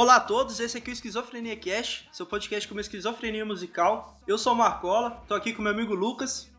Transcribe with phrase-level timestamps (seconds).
[0.00, 4.16] Olá a todos, esse aqui é o Esquizofrenia Cash, seu podcast com uma esquizofrenia musical.
[4.26, 6.50] Eu sou o Marcola, tô aqui com meu amigo Lucas.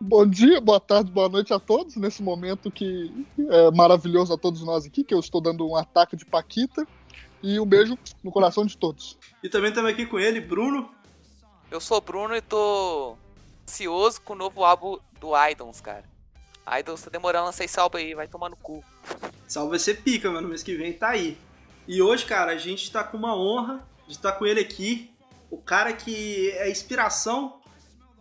[0.00, 4.64] Bom dia, boa tarde, boa noite a todos, nesse momento que é maravilhoso a todos
[4.64, 6.84] nós aqui, que eu estou dando um ataque de Paquita.
[7.40, 9.16] E um beijo no coração de todos.
[9.44, 10.90] E também estamos aqui com ele, Bruno.
[11.70, 13.16] Eu sou o Bruno e tô
[13.62, 16.02] ansioso com o novo álbum do Idols, cara.
[16.80, 18.82] Idols tá demorando a lançar esse álbum aí, vai tomar no cu.
[19.46, 21.38] Esse álbum vai ser pica, mano, mês que vem tá aí.
[21.88, 25.10] E hoje, cara, a gente tá com uma honra de estar com ele aqui.
[25.50, 27.54] O cara que é a inspiração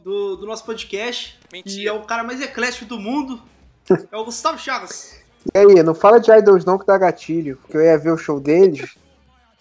[0.02, 1.38] do, do nosso podcast.
[1.52, 1.81] Mentira.
[1.81, 3.41] E é o cara mais eclético do mundo.
[4.12, 5.17] É o Gustavo Chagas.
[5.53, 8.17] E aí, não fala de Idols não que dá gatilho, porque eu ia ver o
[8.17, 8.98] show deles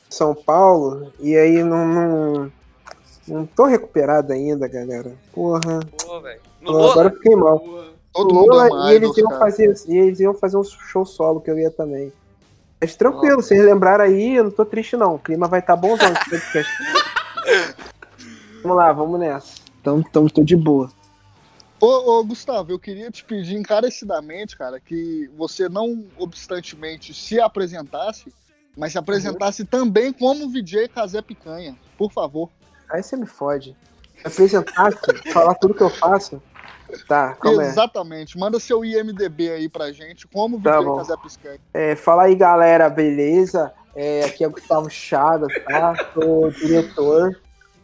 [0.08, 2.52] em São Paulo, e aí não, não,
[3.28, 5.14] não tô recuperado ainda, galera.
[5.32, 5.78] Porra.
[6.04, 6.40] Pô, velho.
[6.66, 7.60] Agora eu fiquei mal.
[8.12, 9.40] Todo mundo Lula, ama e eles iam cara.
[9.40, 12.12] fazer e eles iam fazer um show solo que eu ia também.
[12.80, 15.14] Mas tranquilo, vocês lembraram aí, eu não tô triste não.
[15.14, 16.72] O clima vai estar tá bonzão esse podcast.
[18.62, 19.54] vamos lá, vamos nessa.
[19.80, 20.90] Então, então tô de boa.
[21.80, 28.32] Ô, ô, Gustavo, eu queria te pedir encarecidamente, cara, que você não obstantemente se apresentasse,
[28.76, 32.50] mas se apresentasse também como VJ Casé Picanha, por favor.
[32.90, 33.76] Aí você me fode.
[34.24, 34.92] Apresentar,
[35.32, 36.42] falar tudo que eu faço.
[37.08, 37.64] Tá, calma.
[37.64, 38.38] Exatamente.
[38.38, 40.96] Manda seu IMDB aí pra gente, como Tá bom.
[40.96, 41.60] Casé Picanha.
[41.72, 43.72] É, fala aí, galera, beleza?
[43.94, 45.94] É, aqui é o Gustavo Chagas, tá?
[46.12, 47.40] Sou diretor,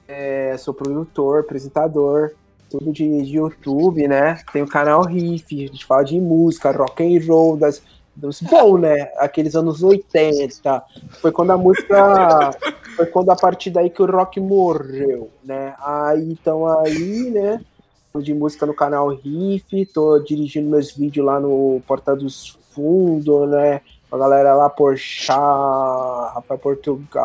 [0.07, 2.33] é, sou produtor, apresentador,
[2.69, 4.39] tudo de, de YouTube, né?
[4.53, 7.83] Tem o canal Riff, a gente fala de música, rock and roll, das,
[8.15, 9.11] dos bom, né?
[9.17, 10.83] Aqueles anos 80.
[11.21, 12.51] Foi quando a música.
[12.95, 15.75] Foi quando a partir daí que o rock morreu, né?
[15.81, 17.61] Aí, então aí, né?
[18.21, 23.81] De música no canal Riff, tô dirigindo meus vídeos lá no Porta dos Fundos, né?
[24.11, 25.39] A galera lá, Porchat,
[26.35, 27.23] Rafael Portugal.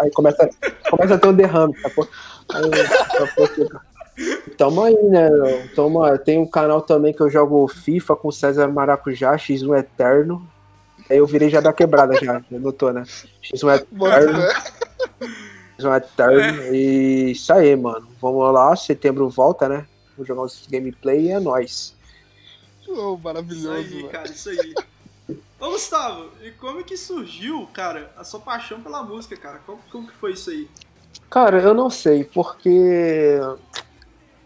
[0.00, 0.50] Aí começa,
[0.90, 1.90] começa a ter um derrame, tá?
[2.54, 2.70] Aí.
[4.58, 5.30] Tamo aí, né?
[5.76, 10.44] Tamo, tem um canal também que eu jogo FIFA com César Maracujá, X1 Eterno.
[11.08, 13.04] Aí eu virei já da quebrada, já, notou, né?
[13.42, 14.42] X1 Bota Eterno.
[15.82, 15.88] Fé.
[15.88, 16.74] X1 Eterno.
[16.74, 18.06] E isso aí, mano.
[18.20, 19.86] Vamos lá, setembro volta, né?
[20.16, 21.94] Vou jogar uns gameplay e é nóis.
[22.80, 24.08] Isso maravilhoso, aí, velho.
[24.08, 24.74] cara, isso aí.
[25.58, 29.60] Ô, Gustavo, e como é que surgiu, cara, a sua paixão pela música, cara?
[29.64, 30.68] Como, como que foi isso aí?
[31.30, 33.38] Cara, eu não sei, porque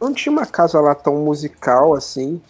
[0.01, 2.41] não tinha uma casa lá tão musical assim.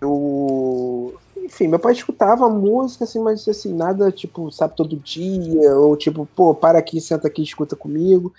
[0.00, 1.18] Eu.
[1.40, 6.26] Enfim, meu pai escutava música, assim, mas assim, nada tipo, sabe, todo dia, ou tipo,
[6.36, 8.32] pô, para aqui, senta aqui, escuta comigo.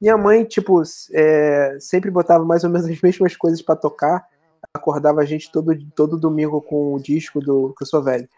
[0.00, 0.82] Minha mãe, tipo,
[1.12, 4.26] é, sempre botava mais ou menos as mesmas coisas pra tocar.
[4.74, 7.74] Acordava a gente todo, todo domingo com o disco do.
[7.76, 8.28] que eu sou velho.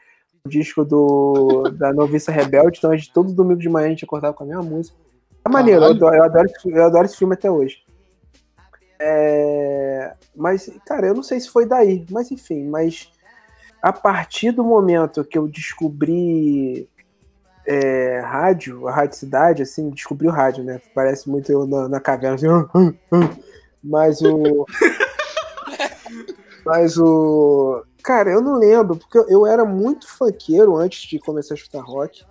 [0.45, 4.05] O disco do da Noviça Rebelde, então a gente, todo domingo de manhã a gente
[4.05, 4.97] acordava com a mesma música.
[5.45, 7.79] É maneiro, eu adoro, eu, adoro, esse- eu adoro esse filme até hoje.
[9.01, 13.11] É, mas, cara, eu não sei se foi daí, mas enfim, mas
[13.85, 16.89] a partir do momento que eu descobri
[17.67, 20.81] é, rádio, a Rádio Cidade, assim, descobri o rádio, né?
[20.95, 23.29] Parece muito eu na, na caverna, assim, "Hum, hum, hum".
[23.85, 24.65] mas o.
[26.65, 27.85] mas o.
[28.03, 31.83] Cara, eu não lembro, porque eu, eu era muito funkeiro antes de começar a escutar
[31.83, 32.25] rock.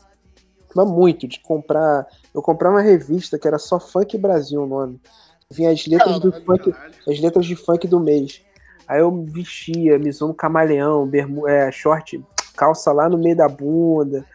[0.76, 2.08] Mas muito, de comprar.
[2.34, 5.00] Eu comprava uma revista que era só Funk Brasil o nome.
[5.52, 6.76] Vinha as letras do Caralho, funk,
[7.08, 8.42] as letras de funk do mês.
[8.88, 12.24] Aí eu vestia, Mizuno camaleão, bermu, é, short,
[12.56, 14.26] calça lá no meio da bunda.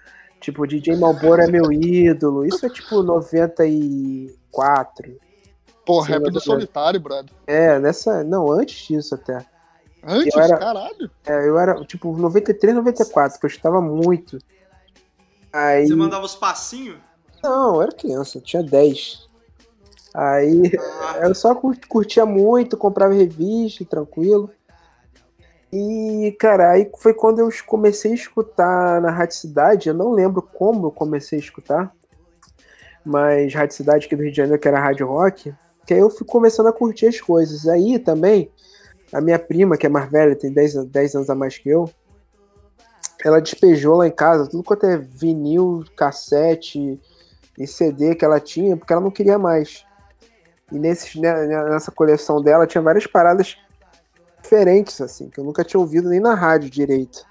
[0.40, 2.46] Tipo, DJ Malboro é meu ídolo.
[2.46, 5.18] Isso é tipo 94.
[5.84, 7.32] Pô, rap do solitário, brother.
[7.46, 8.22] É, nessa.
[8.22, 9.44] Não, antes disso até.
[10.02, 11.10] Antes, Eu era- caralho.
[11.26, 14.38] É, eu era tipo 93, 94, que eu escutava muito.
[15.52, 15.86] Aí.
[15.86, 16.98] Você mandava os passinhos?
[17.42, 19.27] Não, eu era criança, eu tinha 10.
[20.20, 20.72] Aí
[21.22, 24.50] eu só cur- curtia muito, comprava revista, tranquilo.
[25.72, 29.88] E, cara, aí foi quando eu comecei a escutar na Rádio Cidade.
[29.88, 31.94] Eu não lembro como eu comecei a escutar,
[33.04, 35.54] mas Rádio Cidade aqui do Rio de Janeiro, que era Rádio Rock,
[35.86, 37.68] que aí eu fui começando a curtir as coisas.
[37.68, 38.50] Aí também,
[39.12, 41.68] a minha prima, que é mais velha, tem 10, an- 10 anos a mais que
[41.68, 41.88] eu,
[43.24, 47.00] ela despejou lá em casa tudo quanto é vinil, cassete
[47.58, 49.86] e CD que ela tinha, porque ela não queria mais.
[50.70, 53.56] E nesses, né, nessa coleção dela tinha várias paradas
[54.42, 57.24] diferentes, assim, que eu nunca tinha ouvido nem na rádio direito.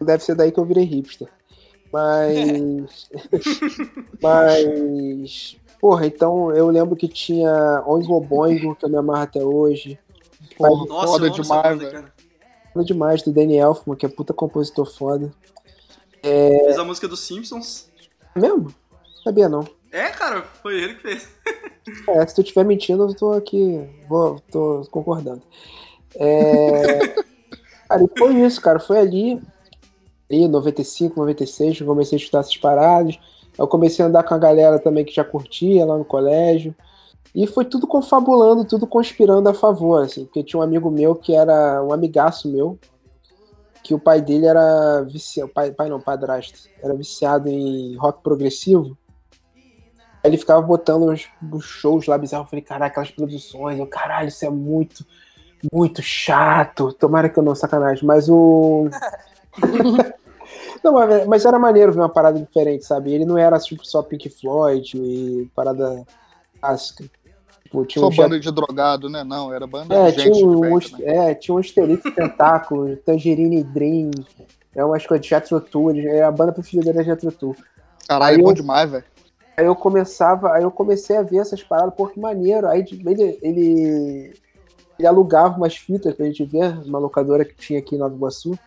[0.00, 1.28] Deve ser daí que eu virei hipster.
[1.92, 3.08] Mas.
[4.20, 5.56] mas.
[5.80, 9.98] Porra, então eu lembro que tinha Oingo Boingo, que eu me amarro até hoje.
[10.56, 11.92] Porra, Nossa, foda demais, velho.
[11.92, 12.12] cara.
[12.72, 15.32] Foda demais do Danny Elfman, que é puta compositor foda.
[16.22, 17.90] Fez a música dos Simpsons.
[18.34, 18.72] Mesmo?
[19.24, 19.66] Sabia não.
[19.92, 21.28] É, cara, foi ele que fez.
[22.08, 23.86] É, se tu estiver mentindo, eu tô aqui.
[24.08, 25.42] Vou, tô concordando.
[26.16, 26.98] É...
[27.86, 28.80] cara, e foi isso, cara.
[28.80, 29.40] Foi ali,
[30.30, 33.18] ali, 95, 96, eu comecei a estudar essas paradas.
[33.58, 36.74] Eu comecei a andar com a galera também que já curtia lá no colégio.
[37.34, 41.34] E foi tudo confabulando, tudo conspirando a favor, assim, porque tinha um amigo meu que
[41.34, 42.78] era um amigaço meu,
[43.82, 48.96] que o pai dele era viciado, pai, pai não, padrasto, era viciado em rock progressivo.
[50.24, 54.28] Ele ficava botando uns, uns shows lá bizarros, eu falei, caraca, aquelas produções, eu, caralho,
[54.28, 55.04] isso é muito,
[55.72, 58.88] muito chato, tomara que eu não, sacanagem, mas o...
[60.82, 63.12] não, mas, mas era maneiro ver uma parada diferente, sabe?
[63.12, 66.04] Ele não era tipo só Pink Floyd e parada
[66.60, 67.04] clássica.
[67.72, 69.24] Tipo, tinha Só um banda de drogado, né?
[69.24, 71.30] Não, era banda é, de gente tinha um, perto, né?
[71.30, 74.10] É, tinha um Asterix Tentáculo, Tangerine Dream,
[74.74, 75.94] é umas coisas de Jetro Tour,
[76.24, 77.56] a banda preferida era Jetro Tour.
[78.06, 79.04] Caralho, é bom demais, velho.
[79.56, 82.66] Aí eu começava, aí eu comecei a ver essas paradas, pô, que maneiro.
[82.68, 84.34] Aí ele, ele,
[84.98, 88.58] ele alugava umas fitas pra gente ver, uma locadora que tinha aqui em Nova Iguaçu.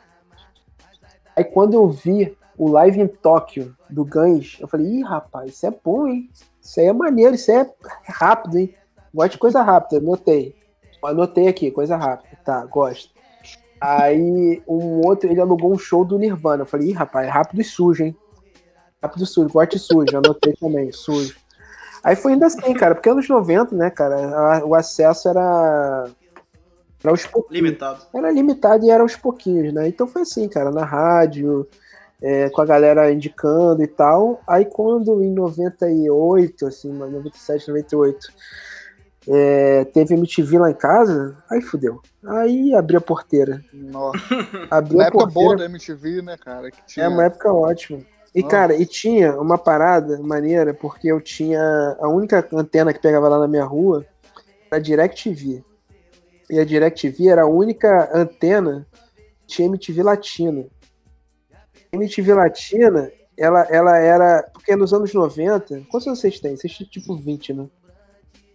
[1.35, 5.65] Aí quando eu vi o Live em Tóquio do Gans, eu falei, ih, rapaz, isso
[5.65, 6.29] é bom, hein?
[6.61, 7.67] Isso aí é maneiro, isso aí é
[8.07, 8.73] rápido, hein?
[9.13, 10.55] Gosto de coisa rápida, anotei.
[11.03, 12.37] Anotei aqui, coisa rápida.
[12.43, 13.13] Tá, gosto.
[13.79, 16.63] Aí um outro, ele alugou um show do Nirvana.
[16.63, 18.17] Eu falei, ih, rapaz, é rápido e sujo, hein?
[19.05, 21.35] Rápido sujo, de sujo, anotei também, sujo.
[22.03, 26.09] Aí foi ainda assim, cara, porque anos 90, né, cara, o acesso era.
[27.03, 27.63] Era aos pouquinhos.
[27.63, 28.01] Limitado.
[28.13, 29.87] Era limitado e era aos pouquinhos, né?
[29.87, 31.67] Então foi assim, cara, na rádio,
[32.21, 34.41] é, com a galera indicando e tal.
[34.47, 38.27] Aí quando em 98, assim, 97, 98,
[39.27, 42.01] é, teve MTV lá em casa, aí fudeu.
[42.25, 43.63] Aí abri a porteira.
[43.71, 44.17] Nossa.
[44.69, 46.71] Abri uma época boa da MTV, né, cara?
[46.71, 47.05] Que tinha...
[47.05, 47.99] É uma época ótima.
[48.35, 51.61] E, cara, e tinha uma parada maneira, porque eu tinha.
[52.01, 54.05] A única antena que pegava lá na minha rua
[54.69, 55.63] era a DirecTV.
[56.49, 58.85] E a DirecTV era a única antena
[59.47, 60.65] que tinha MTV Latina.
[61.93, 64.43] MTV Latina, ela, ela era.
[64.51, 65.83] Porque nos anos 90.
[65.89, 66.57] Quantos anos vocês têm?
[66.57, 67.67] Vocês têm tipo 20, né?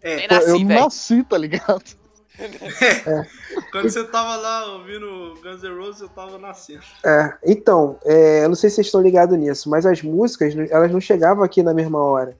[0.03, 0.69] É, nasci, eu véio.
[0.69, 1.85] nasci, tá ligado?
[2.41, 3.27] É.
[3.71, 6.83] Quando você tava lá ouvindo Guns N' Roses, eu tava nascendo.
[7.05, 10.91] É, então, é, eu não sei se vocês estão ligados nisso, mas as músicas, elas
[10.91, 12.37] não chegavam aqui na mesma hora.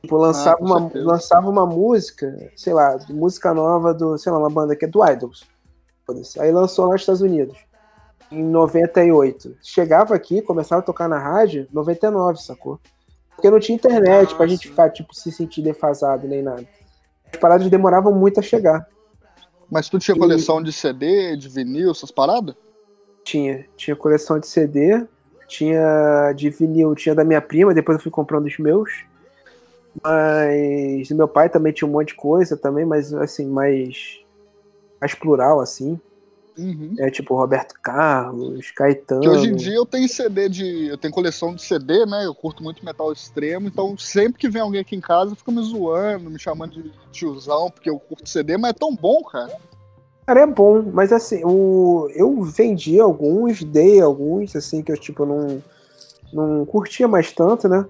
[0.00, 4.50] Tipo, lançava, ah, uma, lançava uma música, sei lá, música nova do, sei lá, uma
[4.50, 5.44] banda que é do Idols.
[6.38, 7.58] Aí lançou lá nos Estados Unidos.
[8.30, 9.56] Em 98.
[9.62, 12.78] Chegava aqui, começava a tocar na rádio, 99, sacou?
[13.34, 14.36] Porque não tinha internet Nossa.
[14.36, 16.66] pra gente ficar, tipo, se sentir defasado nem nada
[17.32, 18.86] as paradas demoravam muito a chegar.
[19.70, 20.18] Mas tu tinha e...
[20.18, 22.54] coleção de CD, de vinil, essas paradas?
[23.24, 25.04] Tinha, tinha coleção de CD,
[25.46, 29.04] tinha de vinil, tinha da minha prima, depois eu fui comprando os meus.
[30.02, 34.20] Mas meu pai também tinha um monte de coisa também, mas assim, mais
[35.00, 35.98] mais plural assim.
[36.58, 36.96] Uhum.
[36.98, 39.20] É tipo Roberto Carlos, Caetano.
[39.20, 40.88] Que hoje em dia eu tenho CD de.
[40.88, 42.26] Eu tenho coleção de CD, né?
[42.26, 45.62] Eu curto muito metal extremo, então sempre que vem alguém aqui em casa fica me
[45.62, 49.56] zoando, me chamando de tiozão, porque eu curto CD, mas é tão bom, cara.
[50.28, 52.06] Cara, é bom, mas assim, o...
[52.14, 55.62] eu vendi alguns, dei alguns, assim, que eu tipo não,
[56.30, 57.86] não curtia mais tanto, né?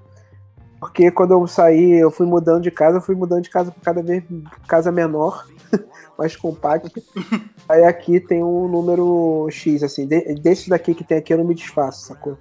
[0.78, 4.00] Porque quando eu saí, eu fui mudando de casa, eu fui mudando de casa cada
[4.04, 4.23] vez
[4.68, 5.49] casa menor,
[6.16, 6.88] mais compacta.
[7.68, 11.45] Aí aqui tem um número X, assim, de, desse daqui que tem aqui eu não
[11.45, 12.38] me desfaço, sacou?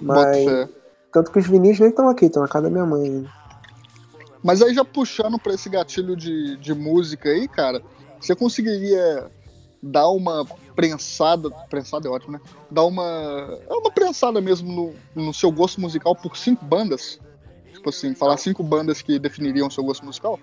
[0.00, 0.70] Mas.
[1.12, 3.28] Tanto que os vinis nem estão aqui, estão na casa da minha mãe ainda.
[4.40, 7.82] Mas aí já puxando pra esse gatilho de, de música aí, cara,
[8.20, 9.30] você conseguiria
[9.82, 10.44] dar uma
[10.74, 11.50] prensada.
[11.70, 12.40] Prensada é ótimo, né?
[12.70, 13.58] Dar uma.
[13.68, 17.18] É uma prensada mesmo no, no seu gosto musical por cinco bandas?
[17.72, 20.40] Tipo assim, falar cinco bandas que definiriam o seu gosto musical?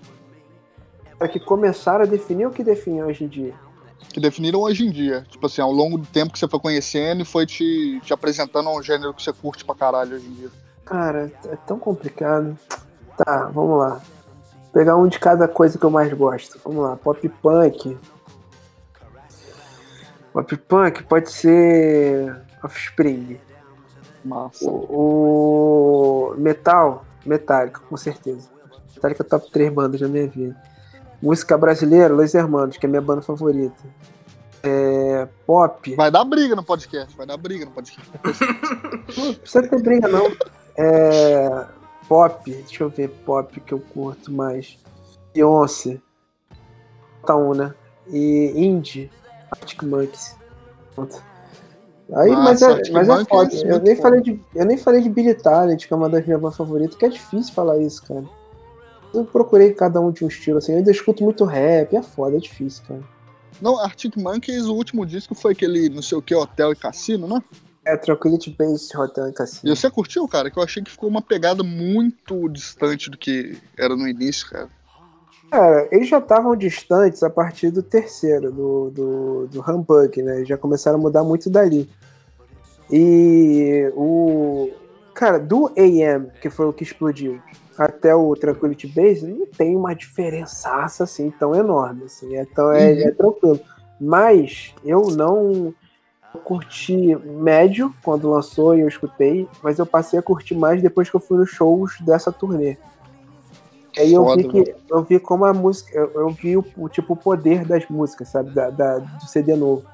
[1.18, 3.54] Para que começaram a definir o que definem hoje em dia?
[4.10, 5.26] Que definiram hoje em dia.
[5.30, 8.70] Tipo assim, ao longo do tempo que você foi conhecendo e foi te, te apresentando
[8.70, 10.50] um gênero que você curte pra caralho hoje em dia.
[10.86, 12.58] Cara, é tão complicado.
[13.18, 14.02] Tá, vamos lá.
[14.74, 16.60] Vou pegar um de cada coisa que eu mais gosto.
[16.66, 17.96] Vamos lá, pop punk.
[20.34, 23.40] Pop punk pode ser Offspring.
[24.26, 24.66] Massa.
[24.68, 28.50] O, o metal, Metallica, com certeza.
[28.96, 30.60] Metallica é top 3 bandas da minha vida.
[31.22, 33.84] Música brasileira, Los Hermanos, que é a minha banda favorita.
[34.64, 35.96] É, pop.
[35.96, 38.10] Vai dar briga no podcast, vai dar briga no podcast.
[39.18, 40.32] não precisa ter briga, não.
[40.76, 41.66] É,
[42.08, 44.78] pop, deixa eu ver, pop que eu curto mais.
[45.34, 46.00] Beyoncé.
[47.26, 47.74] Tá um, né?
[48.08, 49.10] E indie,
[49.52, 50.36] Arctic Monkeys.
[50.94, 51.24] Pronto.
[52.16, 53.56] Aí, mas Nossa, é, Arctic mas é Monkeys foda.
[53.56, 56.26] é Eu nem, falei de, eu nem falei de Billy Talent, que é uma das
[56.26, 58.24] minhas bandas favoritas, que é difícil falar isso, cara.
[59.14, 60.74] Eu procurei cada um de um estilo, assim.
[60.74, 63.04] Eu ainda escuto muito rap, é foda, é difícil, cara.
[63.62, 67.28] Não, Arctic Monkeys, o último disco foi aquele, não sei o que, Hotel e Cassino,
[67.28, 67.42] né?
[67.86, 70.50] É Tranquility Base Hotel e E você curtiu, cara?
[70.50, 74.70] Que eu achei que ficou uma pegada muito distante do que era no início, cara.
[75.52, 80.38] Cara, eles já estavam distantes a partir do terceiro, do, do, do Humbug, né?
[80.38, 81.90] Eles já começaram a mudar muito dali.
[82.92, 84.72] E o.
[85.14, 87.40] Cara, do AM, que foi o que explodiu,
[87.78, 92.06] até o Tranquility Base, não tem uma diferençaça assim tão enorme.
[92.06, 93.00] Assim, é, tão, é, Uhum.
[93.08, 93.60] é tranquilo.
[94.00, 95.74] Mas eu não
[96.40, 101.16] curti médio quando lançou e eu escutei, mas eu passei a curtir mais depois que
[101.16, 102.78] eu fui nos shows dessa turnê.
[103.98, 107.14] Aí eu vi que eu vi como a música, eu, eu vi o, o tipo
[107.14, 109.86] o poder das músicas, sabe, da, da- do CD novo,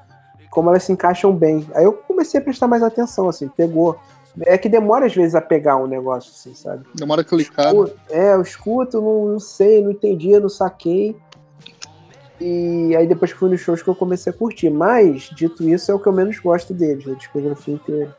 [0.50, 1.66] como elas se encaixam bem.
[1.74, 3.98] Aí eu comecei a prestar mais atenção, assim, pegou.
[4.42, 6.86] É que demora às vezes a pegar um negócio, assim, sabe?
[6.94, 7.74] Demora a clicar.
[7.74, 7.80] né?
[7.80, 11.14] Escuto- É, eu escuto, não, não sei, não entendi, não saquei.
[12.40, 14.70] E aí depois que fui nos shows que eu comecei a curtir.
[14.70, 18.16] Mas, dito isso, é o que eu menos gosto deles, da discografia inteira.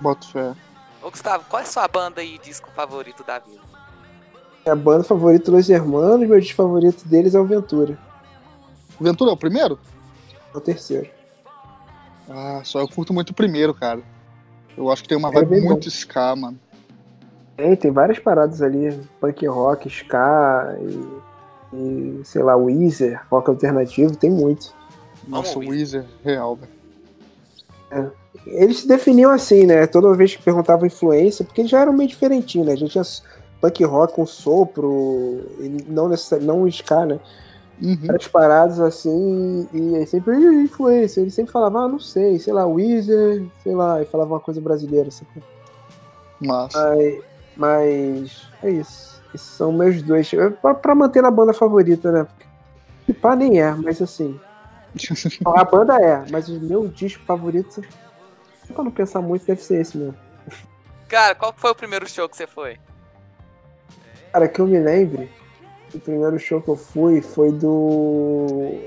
[0.00, 0.54] Boto fé.
[1.02, 3.60] Ô Gustavo, qual é a sua banda e disco favorito da vida?
[4.64, 7.98] Minha banda favorita Los Hermanos, meu disco favorito deles é o Ventura.
[9.00, 9.78] Ventura é o primeiro?
[10.52, 11.08] É o terceiro.
[12.28, 14.02] Ah, só eu curto muito o primeiro, cara.
[14.76, 15.68] Eu acho que tem uma É vibe bom.
[15.68, 16.58] muito ska, mano.
[17.56, 21.06] Tem, tem várias paradas ali, punk rock, ska e,
[21.72, 24.74] e sei lá, Weezer, rock alternativo, tem muito.
[25.26, 28.12] Nossa, o Weezer, real, velho.
[28.46, 29.86] Eles se definiam assim, né?
[29.86, 32.72] Toda vez que perguntavam influência, porque eles já eram meio diferentinhos, né?
[32.72, 33.04] A gente tinha
[33.60, 37.20] punk rock com sopro, e não necessariamente, não ska, né?
[37.82, 37.98] Uhum.
[38.06, 41.20] Várias paradas assim, e aí sempre "Ih, influência.
[41.20, 44.60] Ele sempre falava, ah, não sei, sei lá, Weezer, sei lá, e falava uma coisa
[44.60, 45.24] brasileira, assim.
[46.40, 46.94] Massa.
[46.94, 47.22] Mas,
[47.56, 49.19] mas é isso.
[49.34, 50.32] Esses são meus dois.
[50.32, 52.26] É Pra, pra manter na banda favorita, né?
[52.98, 54.38] Porque pá nem é, mas assim.
[55.46, 57.80] A banda é, mas o meu disco favorito,
[58.74, 60.16] pra não pensar muito, deve ser esse mesmo.
[61.08, 62.78] Cara, qual foi o primeiro show que você foi?
[64.32, 65.30] Cara, que eu me lembre,
[65.94, 68.80] o primeiro show que eu fui foi do.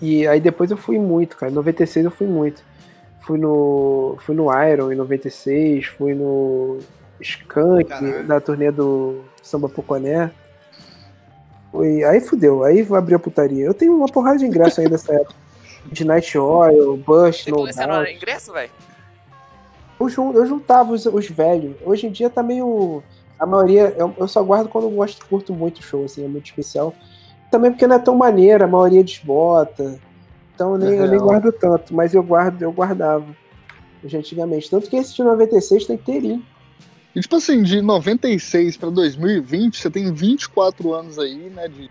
[0.00, 1.52] E aí depois eu fui muito, cara.
[1.52, 2.62] Em 96 eu fui muito.
[3.20, 4.16] Fui no.
[4.20, 6.78] Fui no Iron em 96, fui no
[7.20, 8.26] Skank, Caralho.
[8.26, 10.30] na turnê do Samba Poconé.
[11.70, 13.64] Foi, aí fudeu, aí abriu a putaria.
[13.64, 15.34] Eu tenho uma porrada de ingresso aí dessa época.
[15.86, 18.12] De Night Oil, Bush, Você No colecionou Doubt.
[18.14, 18.70] ingresso, velho?
[19.98, 21.76] Eu, eu juntava os, os velhos.
[21.84, 23.02] Hoje em dia tá meio.
[23.38, 23.94] A maioria.
[23.96, 26.94] Eu, eu só guardo quando eu gosto, curto muito o show, assim, é muito especial.
[27.50, 29.98] Também porque não é tão maneiro, a maioria desbota.
[30.54, 33.24] Então eu nem, eu nem guardo tanto, mas eu guardo, eu guardava.
[34.04, 34.70] Já antigamente.
[34.70, 36.42] Tanto que esse de 96 tá inteirinho.
[37.14, 41.90] E tipo assim, de 96 pra 2020, você tem 24 anos aí, né, de,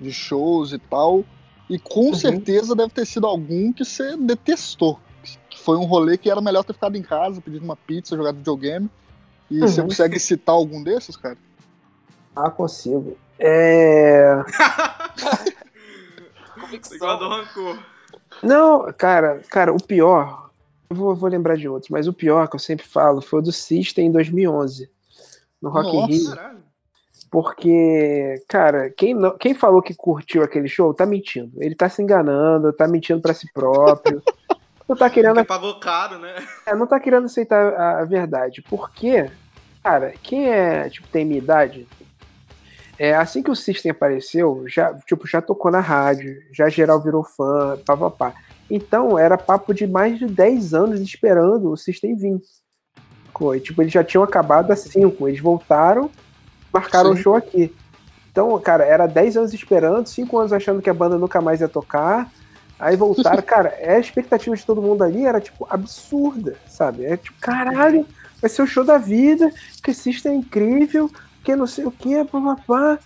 [0.00, 1.24] de shows e tal.
[1.68, 2.14] E com Uhum.
[2.14, 4.98] certeza deve ter sido algum que você detestou.
[5.50, 8.36] Que foi um rolê que era melhor ter ficado em casa, pedido uma pizza, jogado
[8.36, 8.90] videogame.
[9.50, 9.88] E você Uhum.
[9.88, 11.36] consegue citar algum desses, cara?
[12.34, 13.16] Ah, consigo.
[13.38, 14.42] É.
[16.92, 17.78] Igual do rancor.
[18.42, 20.49] Não, cara, cara, o pior.
[20.90, 23.42] Eu vou, vou lembrar de outros, mas o pior que eu sempre falo foi o
[23.42, 24.90] do System em 2011.
[25.62, 26.06] No Rock in.
[26.06, 26.34] Rio.
[26.34, 26.58] Caralho.
[27.30, 31.52] Porque, cara, quem, não, quem falou que curtiu aquele show tá mentindo.
[31.62, 34.20] Ele tá se enganando, tá mentindo pra si próprio.
[34.88, 36.34] não tá querendo, Porque pagou caro, né?
[36.66, 38.60] é, não tá querendo aceitar a, a verdade.
[38.68, 39.30] Porque,
[39.84, 41.86] cara, quem é, tipo, tem minha idade,
[42.98, 47.22] é, assim que o System apareceu, já, tipo, já tocou na rádio, já geral virou
[47.22, 48.34] fã, pá, pá, pá.
[48.70, 52.40] Então, era papo de mais de 10 anos esperando o System vir.
[53.62, 56.10] Tipo, eles já tinham acabado há 5, eles voltaram,
[56.72, 57.22] marcaram o Sim.
[57.22, 57.74] show aqui.
[58.30, 61.68] Então, cara, era 10 anos esperando, 5 anos achando que a banda nunca mais ia
[61.68, 62.30] tocar.
[62.78, 67.04] Aí voltaram, cara, é, a expectativa de todo mundo ali era, tipo, absurda, sabe?
[67.04, 68.06] É tipo, caralho,
[68.40, 69.50] vai ser o show da vida,
[69.82, 71.10] que System é incrível,
[71.42, 72.98] que não sei o que, papapá.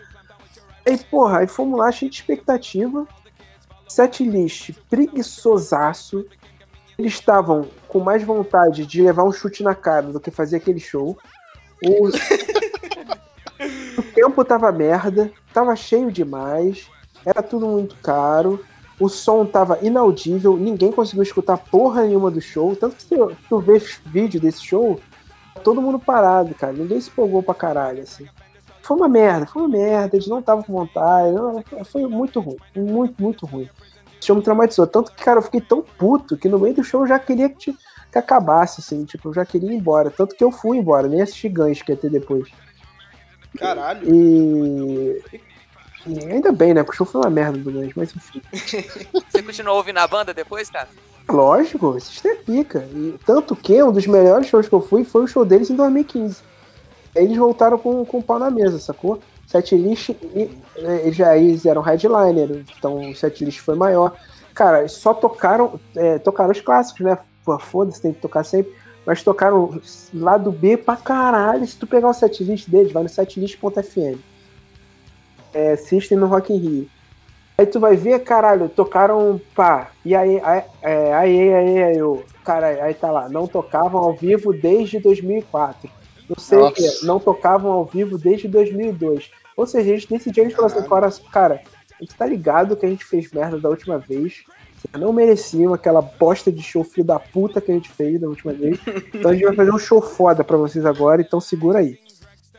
[0.87, 3.06] Aí, porra, aí fomos lá, cheio de expectativa.
[3.88, 6.26] Set list preguiçosaço.
[6.98, 10.80] Eles estavam com mais vontade de levar um chute na cara do que fazer aquele
[10.80, 11.18] show.
[11.82, 12.12] O, o
[14.14, 16.88] tempo tava merda, tava cheio demais,
[17.24, 18.64] era tudo muito caro,
[18.98, 22.76] o som tava inaudível, ninguém conseguiu escutar porra nenhuma do show.
[22.76, 25.00] Tanto que se tu, tu vê vídeo desse show,
[25.52, 26.72] tá todo mundo parado, cara.
[26.72, 28.26] Ninguém se empolgou pra caralho, assim.
[28.84, 32.58] Foi uma merda, foi uma merda, eles não estavam com vontade, não, foi muito ruim,
[32.76, 33.66] muito, muito ruim.
[34.18, 34.86] Esse show me traumatizou.
[34.86, 37.48] Tanto que, cara, eu fiquei tão puto que no meio do show eu já queria
[37.48, 40.10] que, que acabasse, assim, tipo, eu já queria ir embora.
[40.10, 42.46] Tanto que eu fui embora, nem assisti Gans que ia ter depois.
[43.56, 44.02] Caralho.
[44.06, 45.22] E.
[46.06, 46.82] e ainda bem, né?
[46.82, 48.42] Porque o show foi uma merda do Gans, mas enfim.
[49.32, 50.88] Você continuou ouvindo a banda depois, cara?
[51.26, 52.86] Lógico, isso é pica.
[52.92, 55.74] E, tanto que um dos melhores shows que eu fui foi o show deles em
[55.74, 56.52] 2015.
[57.14, 59.21] Eles voltaram com, com o pau na mesa, sacou?
[59.47, 64.16] Setlist, e, e, já eles eram headliner, então o setlist foi maior.
[64.54, 67.18] Cara, só tocaram, é, tocaram os clássicos, né?
[67.44, 68.73] Pô, foda-se, tem que tocar sempre.
[69.04, 69.80] Mas tocaram
[70.14, 71.66] lado B pra caralho.
[71.66, 74.18] Se tu pegar o setlist deles, vai no setlist.fm.
[75.52, 76.88] É, System no Rock in Rio.
[77.56, 79.90] Aí tu vai ver, caralho, tocaram pá.
[80.04, 84.12] E aí, aí, é, aí, aí, aí, eu, cara, aí tá lá, não tocavam ao
[84.12, 85.88] vivo desde 2004.
[86.28, 89.30] Não sei o que, não tocavam ao vivo desde 2002.
[89.56, 90.70] Ou seja, a gente nesse dia a gente falou
[91.04, 91.62] assim, cara,
[92.00, 94.42] a gente tá ligado que a gente fez merda da última vez.
[94.98, 98.52] Não mereciam aquela bosta de show filho da puta que a gente fez da última
[98.52, 98.78] vez.
[99.14, 101.98] Então a gente vai fazer um show foda pra vocês agora, então segura aí.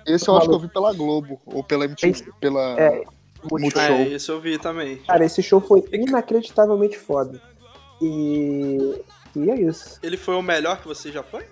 [0.08, 3.04] Esse eu acho que eu vi pela Globo, ou pela MTV, Esse- pela É,
[3.52, 3.82] Multishow.
[3.96, 4.98] É, isso eu vi também.
[4.98, 7.42] cara, esse show foi inacreditavelmente foda.
[8.02, 9.02] E,
[9.36, 10.00] e é isso.
[10.04, 11.44] Ele foi o melhor que você já foi?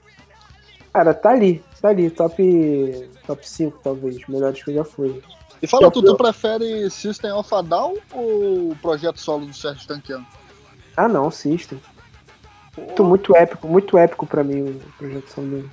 [0.94, 5.24] Cara, tá ali, tá ali, top, top 5 talvez, melhores que eu já fui.
[5.60, 9.88] E fala, tu, tu prefere System of a Down ou o projeto solo do Sérgio
[9.88, 10.28] Tanquiano?
[10.96, 11.82] Ah não, System.
[12.78, 15.70] Muito, muito épico, muito épico pra mim o projeto São dele.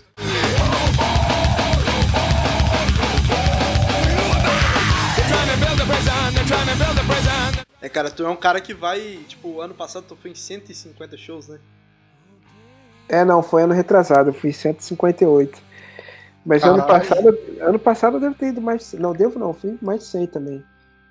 [7.82, 11.16] É, cara, tu é um cara que vai, tipo, ano passado tu foi em 150
[11.18, 11.58] shows, né?
[13.10, 15.60] É, não, foi ano retrasado, eu fui 158.
[16.46, 18.92] Mas ano passado, ano passado eu devo ter ido mais.
[18.94, 20.64] Não, devo não, fui mais 100 também.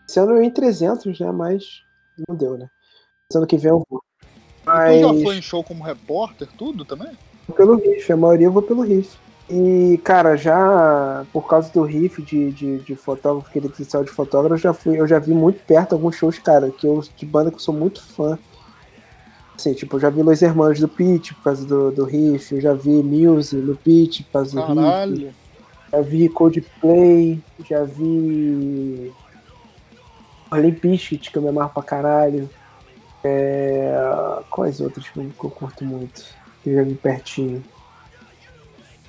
[0.08, 1.32] Esse ano eu ia em 300, né?
[1.32, 1.84] Mas
[2.28, 2.68] não deu, né?
[3.30, 4.02] Esse ano que vem eu vou.
[4.66, 7.12] Mas Tu já foi em show como repórter, tudo também?
[7.52, 9.18] pelo riff, a maioria eu vou pelo riff.
[9.50, 14.60] E, cara, já por causa do riff de, de, de fotógrafo, credencial de fotógrafo, eu
[14.60, 17.56] já fui, eu já vi muito perto alguns shows, cara, que eu, de banda que
[17.56, 18.38] eu sou muito fã.
[19.60, 22.62] Assim, tipo, eu já vi Los Hermanos do Pitch por causa do, do riff, eu
[22.62, 24.76] já vi Muse no Pitch por causa do riff.
[24.76, 25.34] Caralho.
[25.92, 29.12] Já vi Coldplay, já vi.
[30.54, 32.50] Limp Bizkit, que eu me amarro pra caralho.
[33.22, 33.94] É...
[34.50, 36.24] Quais outras que eu, curto muito?
[36.64, 37.62] Que eu já vi pertinho.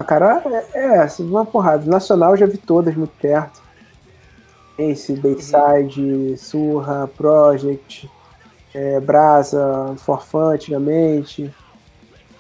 [0.01, 0.43] Ah, Cara,
[0.75, 1.89] é, é assim, uma porrada.
[1.89, 3.63] Nacional eu já vi todas muito perto.
[4.77, 8.11] Ace, Bayside, Surra, Project,
[8.75, 11.53] é, Brasa, Forfã antigamente.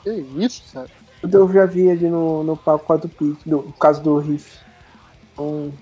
[0.02, 0.88] Que isso, cara?
[1.20, 4.58] Tudo eu já vi ali no, no palco do Pit, no, no caso do Riff.
[5.32, 5.72] Então,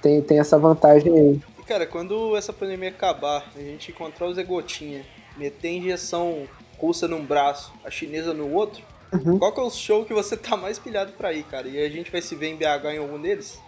[0.00, 1.40] tem, tem essa vantagem aí.
[1.58, 5.04] E, cara, quando essa pandemia acabar, a gente encontrar o Zé Gotinha,
[5.36, 6.46] meter injeção
[6.78, 9.38] russa num braço, a chinesa no outro, Uhum.
[9.38, 11.66] qual que é o show que você tá mais pilhado pra ir, cara?
[11.66, 13.58] E a gente vai se ver em BH em algum deles?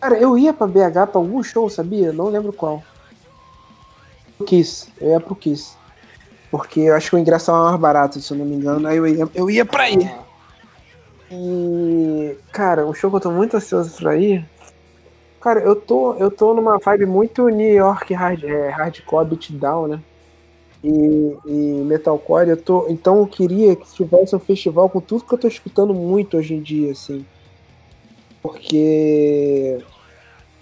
[0.00, 2.12] Cara, eu ia pra BH pra algum show, sabia?
[2.12, 2.82] Não lembro qual.
[4.42, 4.88] Kiss.
[5.00, 5.76] Eu ia pro Kiss.
[6.50, 8.86] Porque eu acho que o ingresso é mais barato, se eu não me engano.
[8.86, 10.10] Aí eu ia, eu ia pra ir.
[11.30, 14.44] E, cara, um show que eu tô muito ansioso pra ir.
[15.40, 20.00] Cara, eu tô, eu tô numa vibe muito New York hard, é, hardcore beatdown, né?
[20.84, 21.52] E, e
[21.84, 22.86] metalcore, eu tô.
[22.88, 26.54] Então eu queria que tivesse um festival com tudo que eu tô escutando muito hoje
[26.54, 27.24] em dia, assim.
[28.42, 29.82] Porque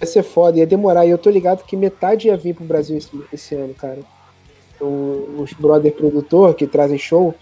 [0.00, 1.06] ia ser foda, ia demorar.
[1.06, 3.98] E eu tô ligado que metade ia vir pro Brasil esse, esse ano, cara.
[4.80, 7.34] O- os brother produtor que trazem show,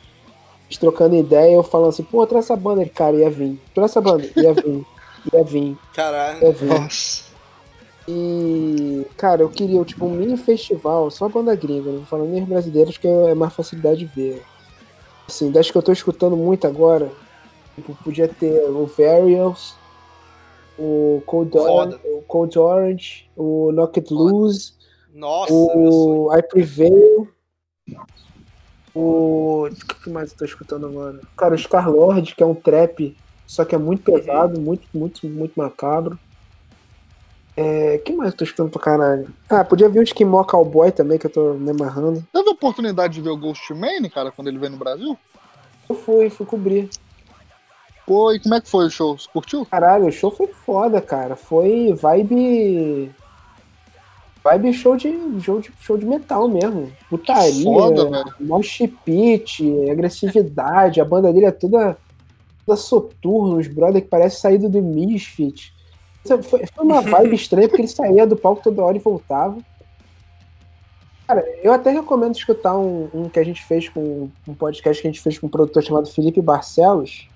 [0.66, 3.58] eles trocando ideia, eu falando assim, pô, traz essa banda, ele, cara, ia vir.
[3.74, 4.84] Traz essa banda, ia vir,
[5.32, 6.42] ia vir, Caralho.
[6.44, 6.66] ia vir.
[6.68, 7.28] Nossa.
[8.10, 12.42] E, cara, eu queria, tipo, um mini festival, só banda gringa, não vou falar nem
[12.42, 14.42] os brasileiros, que é mais facilidade de ver.
[15.28, 17.10] Assim, das que eu tô escutando muito agora,
[17.74, 19.74] tipo, podia ter o Varials,
[20.78, 24.74] o Cold, Orange, o Cold Orange, o Knock It Loose,
[25.12, 27.28] Nossa, o I Prevail,
[28.94, 29.68] o.
[29.68, 29.70] O
[30.02, 31.20] que mais eu tô escutando agora?
[31.36, 35.26] Cara, o Scar Lord, que é um trap, só que é muito pesado, muito, muito,
[35.26, 36.18] muito macabro.
[37.56, 39.28] É, que mais eu tô escutando pra caralho?
[39.50, 42.24] Ah, podia vir o Esquimó Cowboy também, que eu tô me amarrando.
[42.32, 45.18] Teve a oportunidade de ver o Ghostman, cara, quando ele veio no Brasil?
[45.88, 46.88] Eu fui, fui cobrir.
[48.08, 49.18] Pô, e como é que foi o show?
[49.18, 49.66] Você curtiu?
[49.66, 51.36] Caralho, o show foi foda, cara.
[51.36, 53.10] Foi vibe.
[54.42, 56.90] Vibe show de, show de, show de metal mesmo.
[57.10, 61.02] Putaria, Foda, mosh pit, agressividade.
[61.02, 61.98] A banda dele é toda,
[62.64, 65.74] toda soturna, os brother que parece saído do Misfit.
[66.24, 69.58] Foi, foi uma vibe estranha porque ele saía do palco toda hora e voltava.
[71.26, 75.08] Cara, eu até recomendo escutar um, um que a gente fez com um podcast que
[75.08, 77.28] a gente fez com um produtor chamado Felipe Barcelos,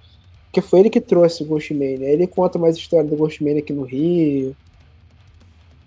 [0.53, 2.09] que foi ele que trouxe o Ghostmania.
[2.11, 4.55] Ele conta mais história do Ghostmania aqui no Rio.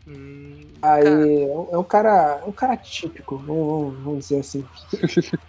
[0.08, 1.28] Hum, Aí Cara.
[1.28, 4.65] é um- é um cara, é um cara típico, vamos, vamos- dizer assim.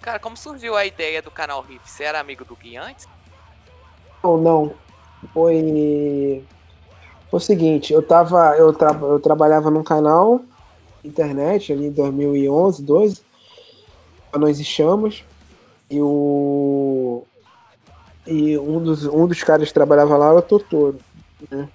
[0.00, 1.90] Cara, como surgiu a ideia do canal Riff?
[1.90, 3.08] Você era amigo do Gui antes?
[4.22, 4.74] Não, não.
[5.32, 6.44] Foi.
[7.30, 8.54] Foi o seguinte, eu tava.
[8.58, 8.90] Eu, tra...
[8.92, 10.42] eu trabalhava num canal
[11.02, 13.22] internet ali em 2011, 12.
[14.30, 15.24] Quando nós existíamos.
[15.90, 17.24] E o.
[18.26, 20.98] E um dos, um dos caras que trabalhava lá era o Totoro.
[21.50, 21.68] Né?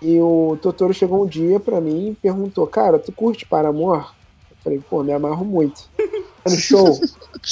[0.00, 4.06] E o Totoro chegou um dia pra mim e perguntou: Cara, tu curte Paramore?
[4.50, 5.88] Eu falei: Pô, me amarro muito.
[6.44, 7.00] Vai no show.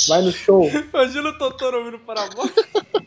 [0.08, 0.68] Vai no show.
[0.68, 2.52] Imagina o Totoro ouvindo Paramore.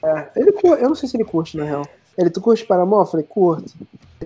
[0.04, 1.86] É, ele, eu não sei se ele curte, na real.
[2.18, 3.06] Ele, tu curte Paramore?
[3.06, 3.74] Eu falei, curto.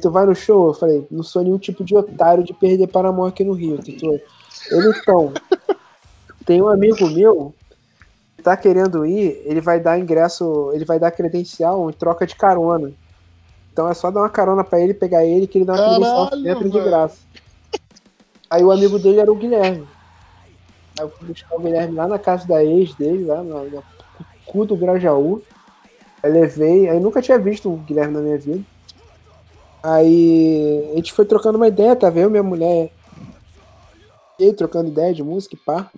[0.02, 0.68] Tu vai no show?
[0.68, 4.20] Eu falei, não sou nenhum tipo de otário de perder Paramore aqui no Rio, Tutu.
[4.72, 5.32] Ele, então,
[6.46, 7.54] tem um amigo meu
[8.44, 12.92] tá querendo ir, ele vai dar ingresso, ele vai dar credencial em troca de carona.
[13.72, 16.26] Então é só dar uma carona pra ele, pegar ele, que ele dá uma credencial
[16.26, 17.18] Caralho, dentro de graça.
[18.50, 19.88] Aí o amigo dele era o Guilherme.
[21.00, 23.84] Aí eu fui buscar o Guilherme lá na casa da ex dele, lá no, no
[24.46, 25.42] cu do Grajaú.
[26.22, 28.64] Aí levei, aí nunca tinha visto o Guilherme na minha vida.
[29.82, 32.30] Aí a gente foi trocando uma ideia, tá vendo?
[32.30, 32.92] Minha mulher.
[34.40, 35.92] E aí, trocando ideia de música e pá.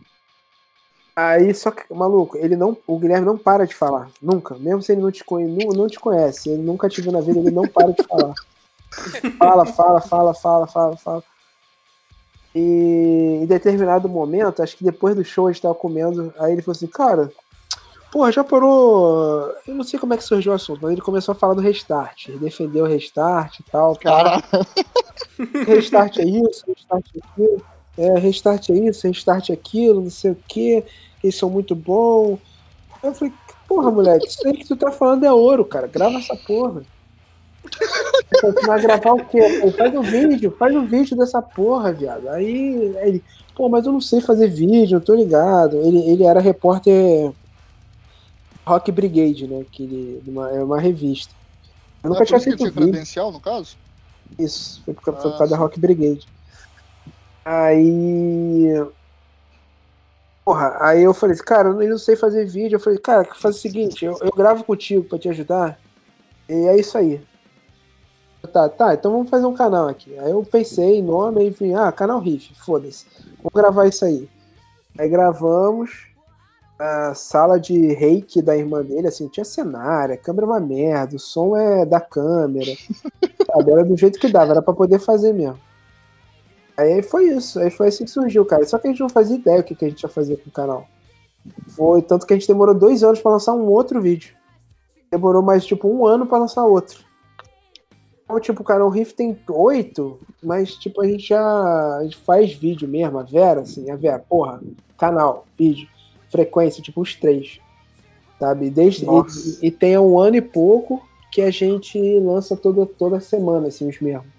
[1.15, 4.55] Aí, só que, maluco, ele não, o Guilherme não para de falar, nunca.
[4.55, 7.21] Mesmo se ele não te, conhe, não, não te conhece, ele nunca te viu na
[7.21, 8.33] vida, ele não para de falar.
[9.37, 11.23] Fala, fala, fala, fala, fala, fala.
[12.53, 16.61] E em determinado momento, acho que depois do show a gente tava comendo, aí ele
[16.61, 17.29] falou assim, cara,
[18.09, 19.53] porra, já parou.
[19.67, 21.59] Eu não sei como é que surgiu o assunto, mas ele começou a falar do
[21.59, 22.29] restart.
[22.29, 23.97] Ele defendeu o restart e tal.
[23.97, 24.41] Caralho.
[25.67, 27.74] Restart é isso, restart é aquilo.
[27.97, 30.83] É, restart é isso, restart é aquilo, não sei o que.
[31.23, 32.39] Eles são muito bons.
[33.01, 33.33] Eu falei,
[33.67, 35.87] porra, moleque, isso aí que tu tá falando é ouro, cara.
[35.87, 36.81] Grava essa porra.
[37.63, 39.39] Tu vai gravar o quê?
[39.77, 42.27] Faz um vídeo, faz um vídeo dessa porra, viado.
[42.29, 43.23] Aí ele,
[43.55, 45.77] pô, mas eu não sei fazer vídeo, eu tô ligado.
[45.77, 47.31] Ele, ele era repórter
[48.65, 49.65] Rock Brigade, né?
[49.71, 51.33] Que ele, uma, é uma revista.
[52.03, 52.71] Eu nunca por tinha tinha vídeo.
[52.73, 53.75] credencial, no caso?
[54.37, 55.57] Isso, foi por, causa- foi por Ah, causa da.
[55.57, 56.27] Rock Brigade.
[57.45, 58.73] Aí.
[60.43, 62.75] Porra, aí eu falei, cara, eu não sei fazer vídeo.
[62.75, 65.79] Eu falei, cara, faz o seguinte, eu, eu gravo contigo pra te ajudar.
[66.49, 67.21] E é isso aí.
[68.51, 70.17] Tá, tá, então vamos fazer um canal aqui.
[70.19, 73.05] Aí eu pensei nome e falei, ah, canal Riff, foda-se.
[73.37, 74.29] Vamos gravar isso aí.
[74.97, 76.07] Aí gravamos
[76.77, 81.15] a sala de reiki da irmã dele, assim, tinha cenário, a câmera é uma merda,
[81.15, 82.71] o som é da câmera.
[83.47, 85.59] Sabe, era do jeito que dava, era pra poder fazer mesmo.
[86.77, 88.65] Aí foi isso, aí foi assim que surgiu, cara.
[88.65, 90.49] Só que a gente não fazia ideia o que, que a gente ia fazer com
[90.49, 90.87] o canal.
[91.69, 94.35] Foi tanto que a gente demorou dois anos pra lançar um outro vídeo.
[95.11, 96.99] Demorou mais tipo um ano pra lançar outro.
[98.23, 102.51] Então, tipo, o canal Riff tem oito, mas tipo, a gente já a gente faz
[102.53, 104.59] vídeo mesmo, a Vera, assim, a Vera, porra,
[104.97, 105.87] canal, vídeo,
[106.29, 107.59] frequência, tipo, os três.
[108.39, 108.69] Sabe?
[108.69, 113.67] Desde, e, e tem um ano e pouco que a gente lança toda, toda semana,
[113.67, 114.34] assim, os mesmos.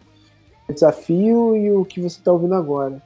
[0.68, 3.00] O desafio e o que você tá ouvindo agora.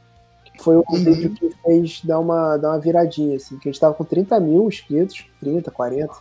[0.54, 1.04] Que foi o Uhum.
[1.04, 4.38] vídeo que fez dar uma, dar uma viradinha, assim, que a gente tava com 30
[4.40, 6.12] mil inscritos, 30, 40.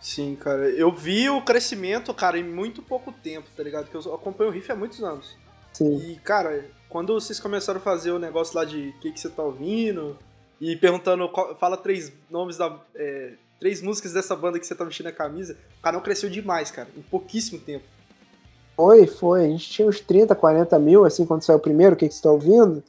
[0.00, 0.68] Sim, cara.
[0.70, 3.86] Eu vi o crescimento, cara, em muito pouco tempo, tá ligado?
[3.88, 5.34] Que eu acompanho o Riff há muitos anos.
[5.72, 5.96] Sim.
[5.96, 9.30] E, cara, quando vocês começaram a fazer o negócio lá de o que, que você
[9.30, 10.16] tá ouvindo,
[10.60, 12.78] e perguntando, qual- fala três nomes da.
[12.94, 16.70] é, três músicas dessa banda que você tá vestindo a camisa, o canal cresceu demais,
[16.70, 17.84] cara, em pouquíssimo tempo.
[18.76, 19.44] Foi, foi.
[19.44, 22.14] A gente tinha uns 30, 40 mil, assim, quando saiu o primeiro, o que, que
[22.14, 22.82] você tá ouvindo.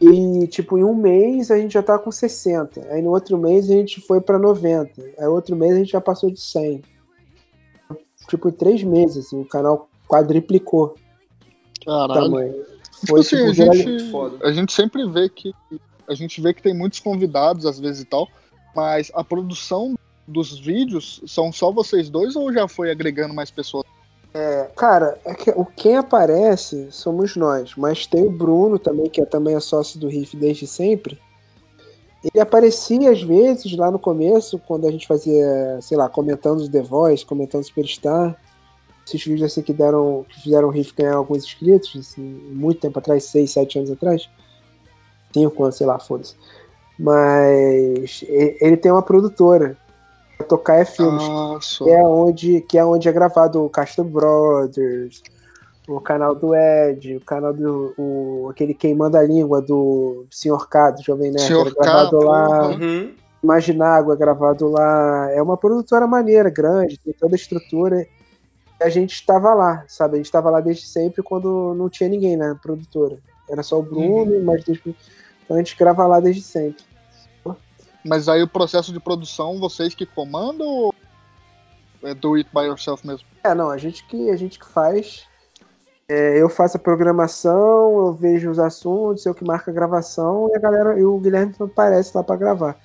[0.00, 2.86] E, tipo, em um mês a gente já tá com 60.
[2.90, 5.02] Aí no outro mês a gente foi pra 90.
[5.18, 6.82] Aí outro mês a gente já passou de 100.
[8.28, 10.96] Tipo, em três meses, assim, o canal quadriplicou
[11.84, 12.12] Caralho.
[12.12, 12.52] tamanho.
[12.52, 14.46] Tipo Foi, assim, tipo, a gente, foda.
[14.46, 15.54] a gente sempre vê que.
[16.08, 18.28] A gente vê que tem muitos convidados, às vezes e tal,
[18.74, 23.84] mas a produção dos vídeos são só vocês dois ou já foi agregando mais pessoas?
[24.38, 29.22] É, cara, é que, o quem aparece somos nós, mas tem o Bruno também, que
[29.22, 31.18] é, também é sócio do Riff desde sempre.
[32.22, 36.68] Ele aparecia às vezes lá no começo, quando a gente fazia, sei lá, comentando os
[36.68, 38.38] The Voice, comentando Superstar.
[39.06, 42.98] Esses vídeos assim que deram, que fizeram o Riff ganhar alguns inscritos, assim, muito tempo
[42.98, 44.28] atrás, 6, 7 anos atrás.
[45.32, 46.34] 5 anos, sei lá, foda-se.
[46.98, 49.78] Mas ele tem uma produtora
[50.44, 51.26] tocar é filmes.
[51.26, 51.84] Nossa.
[51.84, 55.22] Que é onde, que é onde é gravado o Castro Brothers,
[55.88, 57.94] o canal do Ed, o canal do.
[57.96, 60.68] O, aquele Queimando a Língua do Sr.
[60.68, 61.46] K, do Jovem Nerd.
[61.46, 61.68] Sr.
[61.68, 62.68] é gravado K, lá.
[62.68, 63.14] Uhum.
[63.42, 65.30] Imaginágua é gravado lá.
[65.30, 68.06] É uma produtora maneira, grande, tem toda a estrutura.
[68.80, 70.14] E a gente estava lá, sabe?
[70.14, 73.18] A gente estava lá desde sempre quando não tinha ninguém na produtora.
[73.48, 74.94] Era só o Bruno, mas desde...
[75.44, 76.84] então a gente grava lá desde sempre.
[78.06, 80.94] Mas aí o processo de produção, vocês que comandam ou
[82.02, 83.26] é do it by yourself mesmo?
[83.42, 85.26] É, não, a gente que, a gente que faz.
[86.08, 90.56] É, eu faço a programação, eu vejo os assuntos, eu que marco a gravação e
[90.56, 92.76] a galera, e o Guilherme aparece lá pra gravar.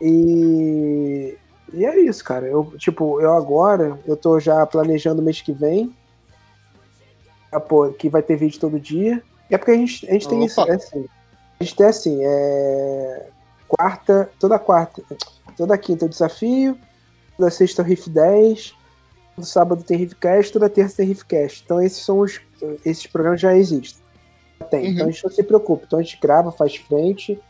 [0.00, 1.36] E,
[1.72, 2.46] e é isso, cara.
[2.46, 5.92] Eu, tipo, eu agora, eu tô já planejando o mês que vem.
[7.50, 9.20] ah, pô, que vai ter vídeo todo dia.
[9.50, 11.06] É porque a gente, a gente tem isso, é assim.
[11.58, 13.30] A gente tem assim, é.
[13.76, 15.02] Quarta, toda quarta,
[15.56, 16.78] toda quinta é o desafio,
[17.36, 18.74] toda sexta é o Riff 10,
[19.34, 21.62] todo sábado tem Riffcast, toda terça tem Riffcast.
[21.64, 22.40] Então esses são os.
[22.84, 24.02] Esses programas já existem.
[24.70, 24.84] Tem.
[24.84, 24.92] Uhum.
[24.92, 25.84] Então a gente não se preocupa.
[25.86, 27.40] Então a gente grava, faz frente,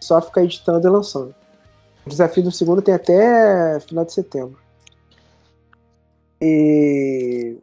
[0.00, 1.34] só fica editando e lançando.
[2.06, 4.58] O desafio do segundo tem até final de setembro.
[6.40, 7.58] E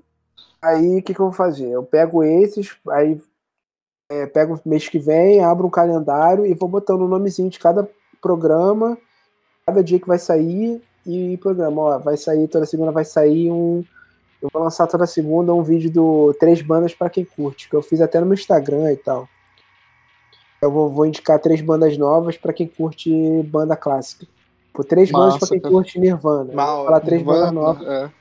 [0.61, 1.69] aí o que, que eu vou fazer?
[1.69, 3.21] Eu pego esses, aí
[4.09, 7.59] é, pego o mês que vem, abro um calendário e vou botando o nomezinho de
[7.59, 7.87] cada
[8.21, 8.97] programa,
[9.65, 11.81] cada dia que vai sair e programa.
[11.81, 13.83] Ó, vai sair toda segunda, vai sair um.
[14.41, 17.81] Eu vou lançar toda segunda um vídeo do Três Bandas para quem curte, que eu
[17.81, 19.27] fiz até no meu Instagram e tal.
[20.61, 23.11] Eu vou, vou indicar três bandas novas para quem curte
[23.43, 24.27] banda clássica.
[24.73, 25.73] Por três bandas Massa, para quem cara.
[25.73, 26.53] curte Nirvana.
[26.53, 27.87] Mal, falar três bandas Vai- novas.
[27.87, 28.11] É.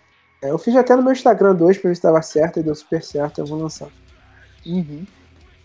[0.43, 2.75] É, eu fiz até no meu Instagram dois pra ver se dava certo e deu
[2.75, 3.89] super certo, eu vou lançar.
[4.67, 5.07] Uhum.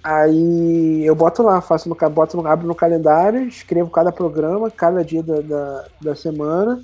[0.06, 5.04] Aí eu boto lá, faço no, boto no, abro no calendário, escrevo cada programa, cada
[5.04, 6.80] dia da, da, da semana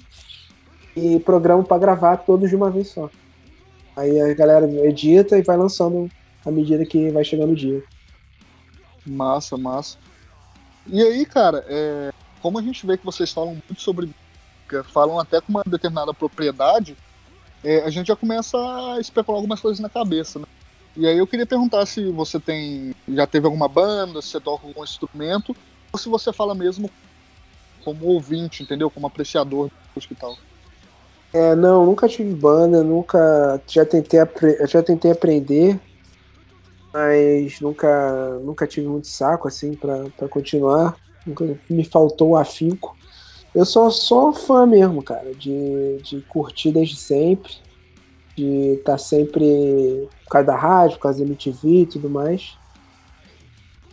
[0.95, 3.12] e programo pra gravar todos de uma vez só.
[3.95, 6.10] Aí a galera edita e vai lançando
[6.43, 7.84] à medida que vai chegando o dia.
[9.05, 9.99] Massa, massa.
[10.88, 14.10] E aí, cara, é, como a gente vê que vocês falam muito sobre
[14.91, 16.97] falam até com uma determinada propriedade,
[17.63, 20.45] é, a gente já começa a especular algumas coisas na cabeça, né?
[20.95, 22.93] E aí eu queria perguntar se você tem.
[23.08, 25.56] Já teve alguma banda, se você toca algum instrumento,
[25.91, 26.89] ou se você fala mesmo
[27.84, 28.89] como ouvinte, entendeu?
[28.89, 30.38] Como apreciador e tal.
[31.34, 34.19] É, não, nunca tive banda, nunca já tentei,
[34.67, 35.80] já tentei aprender,
[36.93, 40.95] mas nunca, nunca tive muito saco assim pra continuar.
[41.25, 42.97] Nunca me faltou o afinco.
[43.54, 47.54] Eu sou só fã mesmo, cara, de, de curtir desde sempre,
[48.36, 52.58] de estar sempre por causa da rádio, por causa da MTV e tudo mais.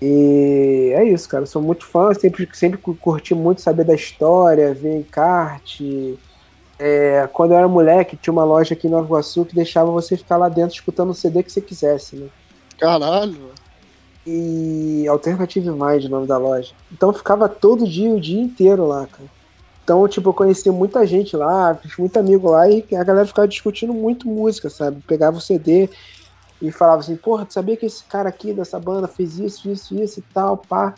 [0.00, 1.42] E é isso, cara.
[1.42, 5.80] Eu sou muito fã, sempre, sempre curti muito saber da história, ver kart,
[6.78, 10.16] é, quando eu era moleque, tinha uma loja aqui em Nova Iguaçu que deixava você
[10.16, 12.28] ficar lá dentro escutando o CD que você quisesse, né?
[12.78, 13.50] Caralho.
[14.24, 16.72] E Alternative Mind, o nome da loja.
[16.92, 19.37] Então eu ficava todo dia, o dia inteiro lá, cara.
[19.88, 23.48] Então, tipo, eu conheci muita gente lá, fiz muito amigo lá e a galera ficava
[23.48, 25.00] discutindo muito música, sabe?
[25.06, 25.88] Pegava o CD
[26.60, 29.98] e falava assim, porra, tu sabia que esse cara aqui dessa banda fez isso, isso,
[29.98, 30.92] isso e tal, pá.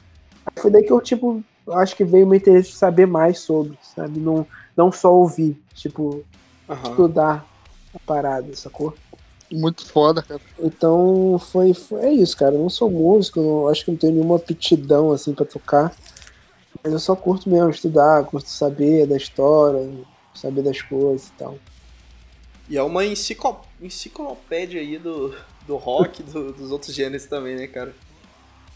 [0.45, 3.39] Aí foi daí que eu, tipo, acho que veio o meu interesse de saber mais
[3.39, 4.19] sobre, sabe?
[4.19, 4.45] Não,
[4.77, 6.25] não só ouvir, tipo,
[6.69, 6.91] Aham.
[6.91, 7.47] estudar
[7.95, 8.93] a parada, sacou?
[9.53, 10.41] Muito foda, cara.
[10.59, 12.57] Então foi, foi é isso, cara.
[12.57, 15.95] Eu não sou músico, não- acho que não tenho nenhuma aptidão assim pra tocar.
[16.83, 19.91] Mas eu só curto mesmo estudar, curto saber da história,
[20.35, 21.59] saber das coisas e tal.
[22.69, 25.35] E é uma enciclo- enciclopédia aí do,
[25.67, 27.95] do rock, do- dos outros gêneros também, né, cara?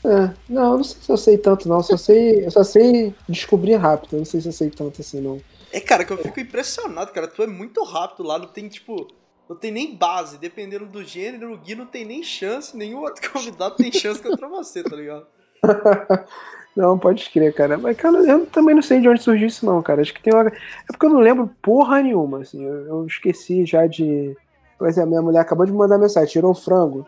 [0.04, 2.62] É, não, eu não sei se eu sei tanto não, eu só sei, eu só
[2.62, 5.40] sei descobrir rápido, eu não sei se eu sei tanto assim não.
[5.72, 7.26] É, cara, que eu fico impressionado, cara.
[7.26, 9.08] Tu é muito rápido lá, não tem, tipo.
[9.48, 10.38] Não tem nem base.
[10.38, 14.46] Dependendo do gênero, o Gui não tem nem chance, nenhum outro convidado tem chance contra
[14.48, 15.26] você, tá ligado?
[16.76, 17.78] Não, pode crer, cara.
[17.78, 20.02] Mas, cara, eu também não sei de onde surgiu isso, não, cara.
[20.02, 20.48] Acho que tem uma.
[20.48, 20.52] É
[20.88, 22.64] porque eu não lembro porra nenhuma, assim.
[22.64, 24.36] Eu, eu esqueci já de.
[24.76, 27.06] Por exemplo, minha mulher acabou de me mandar mensagem, tirou o frango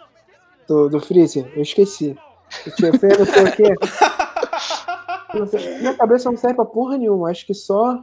[0.69, 1.51] do, do freezer.
[1.57, 2.17] Eu esqueci.
[2.65, 3.75] Eu tinha feito não sei o quê.
[5.81, 7.31] Minha cabeça não serve pra porra nenhuma.
[7.31, 8.03] Acho que só.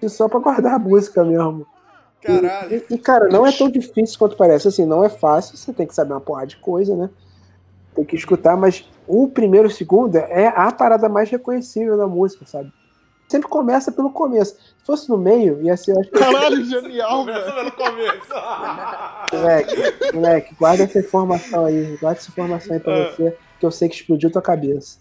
[0.00, 1.64] que Só pra guardar a música mesmo.
[2.20, 2.84] Caralho.
[2.90, 4.68] E, e, cara, não é tão difícil quanto parece.
[4.68, 7.08] Assim, não é fácil, você tem que saber uma porrada de coisa, né?
[7.94, 12.06] Tem que escutar, mas o primeiro e o segundo é a parada mais reconhecível da
[12.06, 12.72] música, sabe?
[13.28, 14.54] Sempre começa pelo começo.
[14.54, 15.98] Se fosse no meio, ia ser.
[15.98, 16.18] Acho que...
[16.18, 17.54] Caralho, genial, Começa velho.
[17.54, 18.32] pelo começo.
[19.32, 21.96] Moleque, moleque, guarda essa informação aí.
[21.98, 23.10] Guarda essa informação aí pra Ah.
[23.10, 24.98] você, que eu sei que explodiu tua cabeça.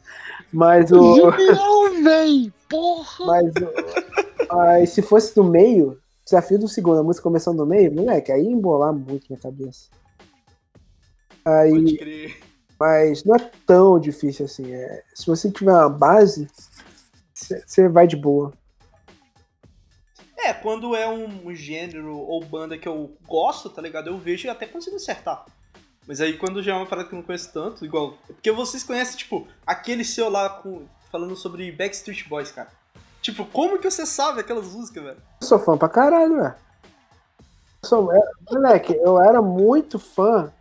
[0.51, 1.15] Mas o.
[1.15, 2.53] Genial, véi!
[2.69, 3.25] Porra!
[3.25, 7.93] Mas, o- mas se fosse do meio, desafio do segundo, a música começando no meio,
[7.93, 9.89] moleque, aí ia embolar muito minha cabeça.
[11.43, 12.37] Aí, Pode crer.
[12.81, 14.73] Mas não é tão difícil assim.
[14.73, 16.49] é- se você tiver uma base,
[17.31, 18.51] você vai de boa.
[20.35, 24.07] É, quando é um, gênero ou banda que eu gosto, tá ligado?
[24.07, 25.45] Eu vejo e até consigo acertar.
[26.07, 28.17] Mas aí quando já é uma parada que eu não conheço tanto, igual.
[28.25, 32.69] Porque vocês conhecem, tipo, aquele seu lá com, falando sobre Backstreet Boys, cara.
[33.21, 35.21] Tipo, como que você sabe aquelas músicas, velho?
[35.39, 36.55] Eu sou fã pra caralho, velho.
[37.83, 38.11] Sou-
[38.49, 40.51] moleque, eu era muito fã.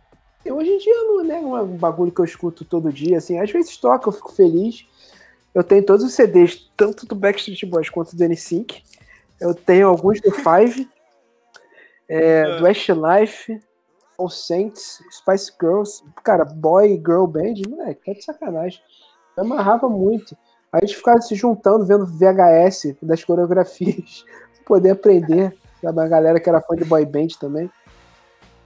[0.49, 3.39] Hoje em dia não é um bagulho que eu escuto todo dia, assim.
[3.39, 4.87] Às vezes toca, eu fico feliz.
[5.53, 8.81] Eu tenho todos os CDs, tanto do Backstreet Boys quanto do N5.
[9.39, 10.89] Eu tenho alguns do Five,
[12.07, 13.61] é, do Westlife,
[14.17, 16.03] All Saints, Spice Girls.
[16.23, 18.81] Cara, Boy e Girl Band, moleque, tá de sacanagem.
[19.35, 20.37] Eu amarrava muito.
[20.71, 24.23] A gente ficava se juntando, vendo VHS das coreografias,
[24.65, 25.55] poder aprender.
[25.81, 27.69] Sabe, a galera que era fã de boy band também.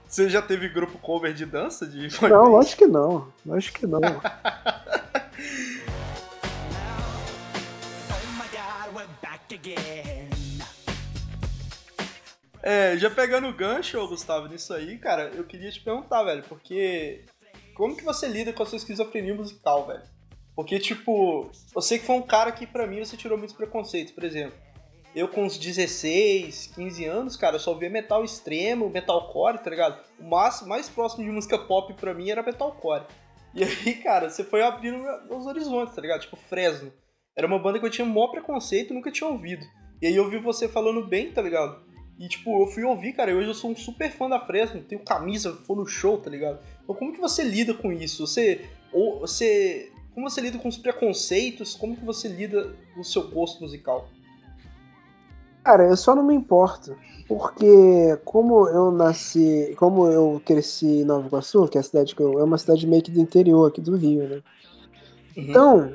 [0.08, 1.86] Você já teve grupo cover de dança?
[1.86, 2.48] De Não, band?
[2.50, 3.32] lógico que não.
[3.44, 4.00] Lógico que não.
[12.62, 17.24] É, já pegando o gancho, Gustavo, nisso aí, cara, eu queria te perguntar, velho, porque
[17.74, 20.02] como que você lida com a sua esquizofrenia musical, velho?
[20.54, 24.12] Porque, tipo, eu sei que foi um cara que pra mim você tirou muitos preconceitos,
[24.12, 24.58] por exemplo.
[25.16, 29.98] Eu com uns 16, 15 anos, cara, eu só via metal extremo, metalcore, tá ligado?
[30.20, 33.06] O mais, mais próximo de música pop pra mim era metalcore.
[33.54, 36.20] E aí, cara, você foi abrindo os horizontes, tá ligado?
[36.20, 36.92] Tipo, Fresno.
[37.34, 39.64] Era uma banda que eu tinha maior preconceito nunca tinha ouvido.
[40.02, 41.82] E aí eu vi você falando bem, tá ligado?
[42.18, 44.82] E, tipo, eu fui ouvir, cara, e hoje eu sou um super fã da Fresno,
[44.82, 46.62] tenho camisa, vou no show, tá ligado?
[46.82, 48.26] Então como que você lida com isso?
[48.26, 51.74] Você, ou você, como você lida com os preconceitos?
[51.74, 54.10] Como que você lida com o seu gosto musical?
[55.66, 56.96] Cara, eu só não me importo.
[57.26, 62.22] Porque como eu nasci, como eu cresci em Nova Iguaçu, que é a cidade que
[62.22, 64.42] eu, é uma cidade meio que do interior aqui do Rio, né?
[65.36, 65.94] Então,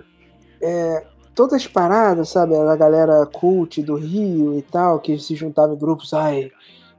[0.62, 5.73] é, todas as paradas, sabe, a galera cult do Rio e tal, que se juntava
[5.73, 6.51] em grupos, ai,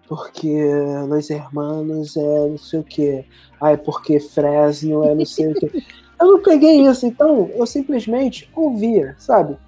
[0.09, 0.65] porque
[1.07, 3.23] Los Hermanos é não sei o que,
[3.61, 5.85] ai, porque Fresno é não sei o que.
[6.19, 9.59] Eu não peguei isso, então eu simplesmente ouvia, sabe?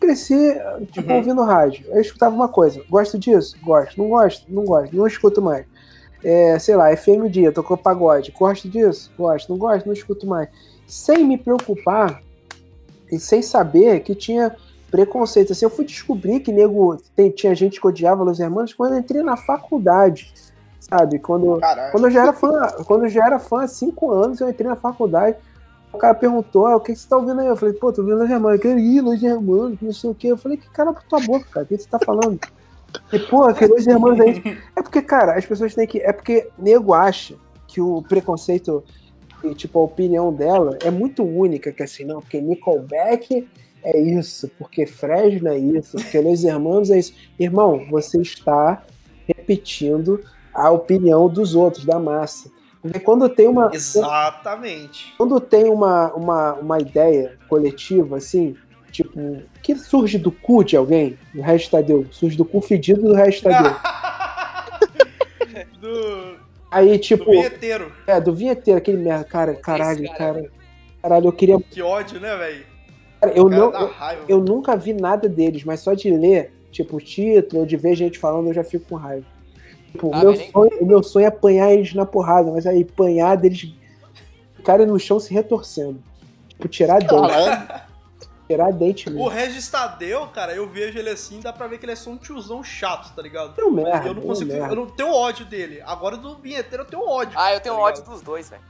[0.00, 0.54] Cresci,
[0.92, 1.16] tipo, Uhum.
[1.16, 1.84] ouvindo rádio.
[1.88, 3.56] Eu escutava uma coisa, gosto disso?
[3.62, 3.98] Gosto.
[4.00, 4.44] Não gosto?
[4.48, 4.94] Não gosto.
[4.96, 5.66] Não escuto mais.
[6.22, 8.32] É, sei lá, FM Dia, tocou pagode.
[8.38, 9.10] Gosto disso?
[9.18, 9.48] Gosto.
[9.50, 9.86] Não gosto?
[9.86, 10.48] Não escuto mais.
[10.86, 12.22] Sem me preocupar
[13.10, 14.54] e sem saber que tinha
[14.90, 15.52] preconceito.
[15.52, 18.98] Assim, eu fui descobrir que nego, tem- tinha gente que odiava Los Hermanos quando eu
[19.00, 20.32] entrei na faculdade,
[20.80, 21.18] sabe?
[21.18, 21.92] Quando, Caralho.
[21.92, 24.68] quando eu já era fã, quando eu já era fã há cinco anos, eu entrei
[24.68, 25.36] na faculdade.
[25.92, 27.46] O cara perguntou, ah, o que você tá ouvindo aí?
[27.46, 28.64] Eu falei, pô, tô ouvindo Los Hermanos.
[28.64, 30.28] Eu ih, Los Hermanos, não sei o quê.
[30.28, 32.38] Eu falei, que cara pra tua boca, cara, o que você tá falando?
[33.12, 34.58] E, pô, que Los Hermanos aí.
[34.76, 35.98] É porque, cara, as pessoas têm que.
[36.00, 37.34] É porque nego acha
[37.66, 38.84] que o preconceito,
[39.42, 43.48] e, tipo, a opinião dela é muito única, que assim, não, porque Nickelback
[43.82, 47.14] é isso, porque Fresno é isso, porque Los Hermanos é isso.
[47.38, 48.82] Irmão, você está
[49.26, 50.20] repetindo
[50.52, 52.50] a opinião dos outros, da massa.
[52.80, 53.70] Porque quando tem uma.
[53.72, 55.14] Exatamente.
[55.18, 58.56] Quando tem uma, uma, uma ideia coletiva, assim,
[58.90, 63.14] tipo, que surge do cu de alguém, o resto Tadeu, surge do cu fedido do
[63.14, 63.72] resto Tadeu.
[65.80, 66.36] do,
[66.70, 67.92] Aí, do tipo, vinheteiro.
[68.06, 70.34] é, do vinheteiro, aquele merda, cara, caralho, Esse cara.
[70.34, 70.50] cara.
[71.02, 71.58] Caralho, eu queria.
[71.60, 72.64] Que ódio, né, velho?
[73.20, 76.52] cara, eu, Cara não, dá eu, eu nunca vi nada deles, mas só de ler,
[76.70, 79.26] tipo, o título, ou de ver gente falando, eu já fico com raiva.
[79.98, 82.82] Tipo, Ah, meu nem- sonho, o meu sonho é apanhar eles na porrada, mas aí
[82.88, 83.74] apanhar deles
[84.54, 86.00] ficarem no chão se retorcendo.
[86.48, 87.82] Tipo, tirar dente,
[88.48, 89.28] tirar dente O mesmo.
[89.28, 92.16] Regis Tadeu, cara, eu vejo ele assim, dá pra ver que ele é só um
[92.16, 93.60] tiozão chato, tá ligado?
[93.60, 94.52] É um merda, eu não é consigo.
[94.52, 94.68] merda.
[94.72, 95.82] eu não tenho ódio dele.
[95.84, 97.32] Agora do vinheteiro eu tenho ódio.
[97.36, 98.14] Ah, eu tenho tá ódio ligado?
[98.14, 98.62] dos dois, velho.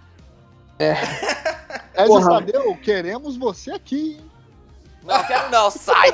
[1.94, 2.30] Regis Porra.
[2.40, 4.30] Tadeu, queremos você aqui, hein?
[5.04, 6.10] Não, quero não, sai!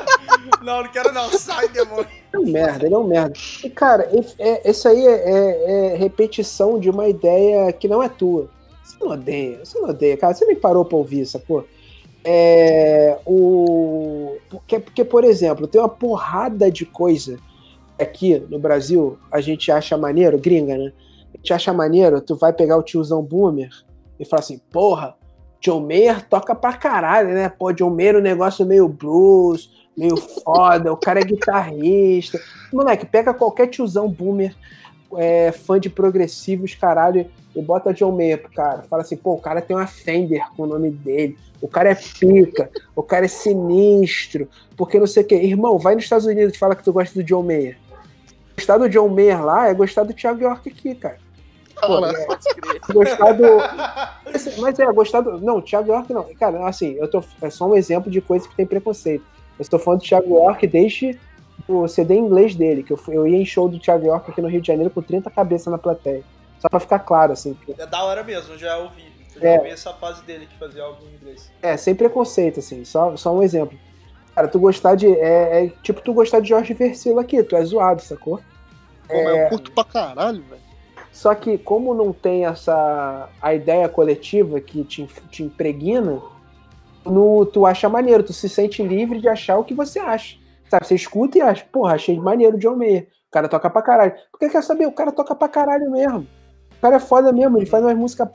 [0.63, 1.31] Não, não quero não.
[1.31, 2.09] Sai, demônio.
[2.35, 3.33] É um merda, ele é um merda.
[3.63, 4.09] E, cara,
[4.39, 8.49] é, é- isso aí é, é- é repetição de uma ideia que não é tua.
[8.83, 10.35] Você não odeia, você não odeia, cara.
[10.35, 11.65] Você nem parou pra ouvir, sacou?
[12.25, 13.19] É.
[13.27, 14.37] O.
[14.49, 17.39] Porque, porque, por exemplo, tem uma porrada de coisa
[18.01, 20.93] aqui no Brasil a gente acha maneiro, gringa, né?
[21.33, 23.71] A gente acha maneiro, tu vai pegar o tiozão boomer
[24.19, 25.15] e falar assim, porra,
[25.61, 27.49] John Mayer toca pra caralho, né?
[27.49, 32.41] Pô, John Mayer um negócio meio blues, meio foda, o cara é guitarrista.
[32.73, 34.55] Moleque, pega qualquer tiozão boomer,
[35.17, 38.83] é, fã de progressivos, caralho, e bota John Mayer pro cara.
[38.83, 41.95] Fala assim, pô, o cara tem uma Fender com o nome dele, o cara é
[41.95, 45.37] pica, o cara é sinistro, porque não sei o quê.
[45.37, 47.79] Irmão, vai nos Estados Unidos e fala que tu gosta do John Mayer.
[48.57, 51.19] Gostar do John Mayer lá é gostar do Thiago York aqui, cara.
[51.81, 52.27] Pô, é,
[52.93, 53.45] gostar do.
[54.61, 55.41] Mas é, gostar do.
[55.41, 56.25] Não, Thiago York não.
[56.39, 57.23] Cara, assim, eu tô.
[57.43, 59.25] É só um exemplo de coisa que tem preconceito.
[59.59, 61.19] Eu estou falando do Thiago York desde
[61.69, 64.31] o CD em inglês dele, que eu, fui- eu ia em show do Thiago York
[64.31, 66.23] aqui no Rio de Janeiro com 30 cabeças na plateia.
[66.61, 67.55] Só pra ficar claro, assim.
[67.55, 69.05] porque- É da hora mesmo, eu já ouvi.
[69.37, 69.59] Eu já É.
[69.59, 71.51] ouvi essa fase dele que fazia algo em inglês.
[71.63, 73.79] É, sem preconceito, assim, só, só um exemplo.
[74.35, 75.07] Cara, tu gostar de.
[75.09, 78.41] É, é tipo tu gostar de Jorge Versilo aqui, tu é zoado, sacou?
[79.09, 80.63] Pô, mas eu curto pra caralho, velho.
[81.13, 86.21] Só que como não tem essa a ideia coletiva que te, te impregna,
[87.05, 90.37] no, tu acha maneiro, tu se sente livre de achar o que você acha.
[90.69, 93.09] Sabe, você escuta e acha, porra, achei maneiro John Mayer.
[93.29, 94.15] O cara toca pra caralho.
[94.31, 96.27] Porque quer saber, o cara toca pra caralho mesmo.
[96.79, 98.29] O cara é foda mesmo, ele faz umas músicas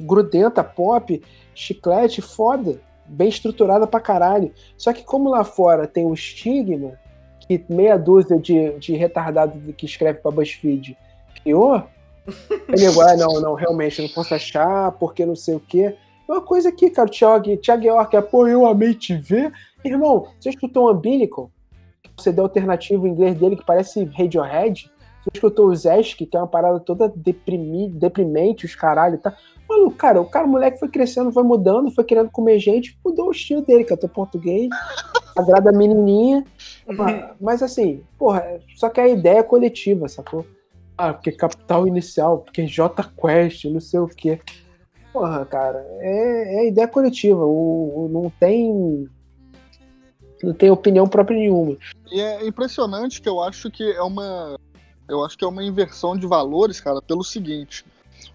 [0.00, 1.22] grudenta, pop,
[1.54, 2.80] chiclete, foda.
[3.08, 4.52] Bem estruturada pra caralho.
[4.76, 6.98] Só que como lá fora tem o estigma,
[7.40, 10.96] que meia dúzia de, de retardado que escreve pra BuzzFeed
[11.40, 11.84] criou,
[12.68, 15.96] ele nego, ah, não, não, realmente, eu não posso achar, porque não sei o quê.
[16.28, 19.52] É uma coisa aqui, cara, o Thiago, Thiago York, é, pô, eu amei te ver.
[19.84, 21.50] Irmão, você escutou o Umbilical?
[22.16, 24.90] Você deu alternativo em inglês dele que parece Radiohead?
[25.22, 29.36] Você escutou o Zesk, que é uma parada toda deprimi, deprimente, os caralho, tá?
[29.68, 33.28] Mano, cara, o cara, o moleque foi crescendo, foi mudando, foi querendo comer gente, mudou
[33.28, 34.68] o estilo dele, cantou português,
[35.36, 36.44] agrada a menininha.
[36.86, 40.46] Mas, mas assim, porra, só que a ideia é coletiva, sacou?
[40.96, 44.40] Ah, porque capital inicial, porque J Quest, não sei o quê.
[45.16, 47.42] Porra, cara, é, é ideia coletiva.
[47.42, 49.08] O, o- não tem.
[50.42, 51.74] Não tem opinião própria nenhuma.
[52.12, 54.58] E é impressionante que eu acho que é uma.
[55.08, 57.82] Eu acho que é uma inversão de valores, cara, pelo seguinte.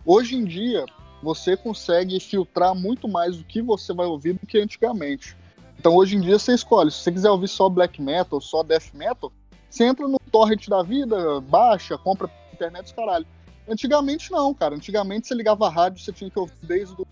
[0.04, 0.84] Hoje em dia,
[1.22, 5.38] você consegue filtrar muito mais o que você vai ouvir do que antigamente.
[5.78, 6.90] Então hoje em dia você escolhe.
[6.90, 9.32] Se você quiser ouvir só black metal, só death metal,
[9.70, 13.28] você entra no torrent da vida, baixa, compra internet os caralho.
[13.68, 14.76] Antigamente não, cara.
[14.76, 17.08] Antigamente você ligava a rádio, você tinha que ouvir desde do,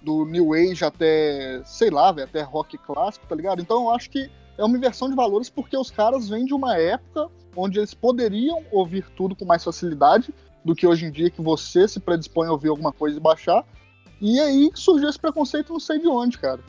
[0.00, 3.60] do New Age até, sei lá, velho, até rock clássico, tá ligado?
[3.60, 6.76] Então eu acho que é uma inversão de valores porque os caras vêm de uma
[6.76, 10.32] época onde eles poderiam ouvir tudo com mais facilidade
[10.64, 13.64] do que hoje em dia que você se predispõe a ouvir alguma coisa e baixar.
[14.20, 16.60] E aí surgiu esse preconceito não sei de onde, cara.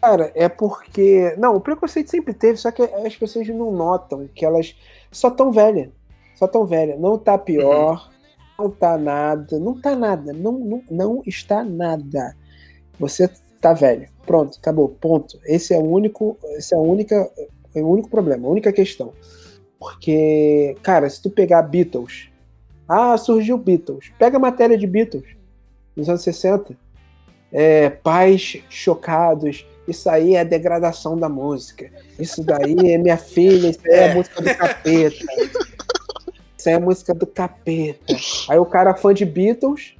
[0.00, 1.34] Cara, é porque.
[1.38, 4.76] Não, o preconceito sempre teve, só que as pessoas não notam que elas
[5.10, 5.88] só tão velhas.
[6.34, 6.98] Só tão velhas.
[6.98, 8.10] Não tá pior,
[8.58, 12.36] não tá nada, não tá nada, não, não, não está nada.
[12.98, 13.28] Você
[13.60, 14.08] tá velho.
[14.26, 15.38] Pronto, acabou, ponto.
[15.44, 16.38] Esse é o único.
[16.56, 17.30] Esse é a única.
[17.74, 19.12] É o único problema, a única questão.
[19.78, 22.28] Porque, cara, se tu pegar Beatles.
[22.88, 24.12] Ah, surgiu Beatles.
[24.18, 25.24] Pega a matéria de Beatles
[25.96, 26.76] nos anos 60.
[27.52, 29.66] É, pais chocados.
[29.86, 31.90] Isso aí é a degradação da música.
[32.18, 34.14] Isso daí é minha filha, isso aí é, a É.
[34.14, 35.16] música do capeta.
[36.64, 38.16] Isso é música do capeta.
[38.48, 39.92] Aí o cara fã de Beatles,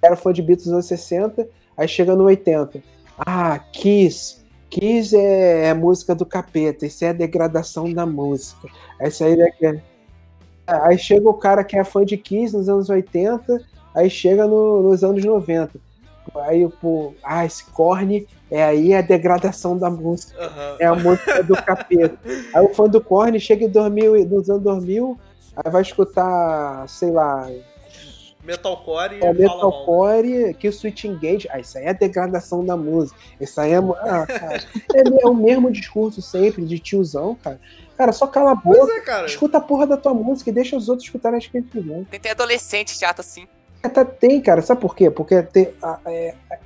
[0.00, 2.80] era fã de Beatles nos anos 60, aí chega no 80.
[3.18, 4.36] Ah, Kiss.
[4.70, 8.68] Kiss é, é música do capeta, isso é a degradação da música.
[9.00, 9.80] Essa aí é
[10.64, 13.60] Aí chega o cara que é fã de Kiss nos anos 80,
[13.92, 15.72] aí chega no- nos anos 90.
[16.36, 20.40] Aí, pô, ah, esse corne é aí a degradação da música.
[20.40, 20.76] Aham.
[20.78, 22.16] É a música do capeta.
[22.54, 25.18] Aí o fã do corne chega em 2000, nos anos 2000,
[25.56, 27.48] aí vai escutar, sei lá,
[28.44, 29.34] Metalcore e é mal.
[29.34, 31.48] metalcore, que o Switch Engage.
[31.48, 33.16] Ah, isso aí é a degradação da música.
[33.40, 33.76] Isso aí é.
[33.76, 37.60] Ah, cara, é, é o mesmo discurso sempre de tiozão, cara.
[37.96, 39.26] Cara, só cala a boca, Pois é, cara.
[39.26, 42.02] escuta a porra da tua música e deixa os outros escutarem as que eles quiserem.
[42.04, 43.46] Tem, tem adolescente chato assim.
[43.80, 45.08] É, tá- Tem, cara, sabe por quê?
[45.08, 46.58] Porque tem, a- é, a-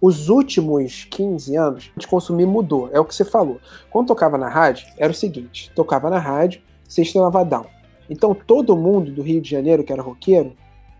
[0.00, 3.60] os últimos 15 anos de consumir mudou, é o que você falou.
[3.90, 7.66] Quando tocava na rádio, era o seguinte: tocava na rádio, Sexta Lavadão.
[8.08, 10.52] Então todo mundo do Rio de Janeiro, que era roqueiro,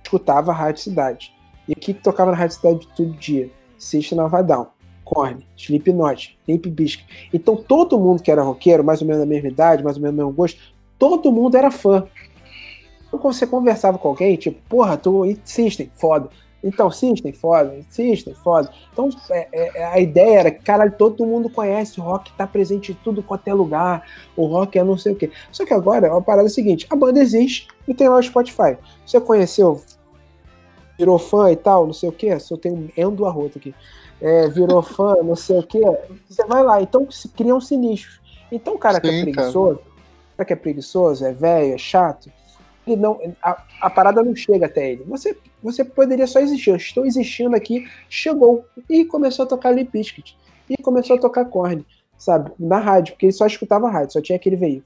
[0.02, 1.32] escutava a Rádio Cidade.
[1.66, 3.50] E o que tocava na Rádio Cidade todo dia?
[3.76, 4.68] Sexta Lavadão,
[5.04, 7.28] Korn, Slipknot, Limp Bizkit.
[7.32, 10.16] Então todo mundo que era roqueiro, mais ou menos da mesma idade, mais ou menos
[10.16, 10.60] do mesmo gosto,
[10.98, 12.06] todo mundo era fã.
[13.06, 16.28] Então, quando você conversava com alguém, tipo, porra, tu System, foda.
[16.62, 17.76] Então, System, foda.
[17.88, 18.70] System, foda.
[18.92, 22.92] Então, é, é, a ideia era que, caralho, todo mundo conhece, o rock tá presente
[22.92, 24.04] em tudo quanto é lugar,
[24.36, 25.30] o rock é não sei o quê.
[25.52, 28.22] Só que agora, a parada é a seguinte, a banda existe e tem lá o
[28.22, 28.76] Spotify.
[29.06, 29.80] Você conheceu,
[30.98, 33.74] virou fã e tal, não sei o quê, só tem um endo arroto aqui.
[34.20, 35.80] É, virou fã, não sei o quê,
[36.28, 36.82] você vai lá.
[36.82, 38.20] Então, se criam sinistros.
[38.50, 39.32] Então, o cara que é Sim, cara.
[39.32, 42.32] preguiçoso, o cara que é preguiçoso, é velho, é chato,
[42.92, 45.04] ele não, a, a parada não chega até ele.
[45.04, 46.70] Você, você poderia só existir.
[46.70, 50.36] Eu estou existindo aqui, chegou e começou a tocar Limp Bizkit.
[50.68, 51.84] E começou a tocar Korn,
[52.16, 52.52] sabe?
[52.58, 54.84] Na rádio, porque ele só escutava rádio, só tinha aquele veículo.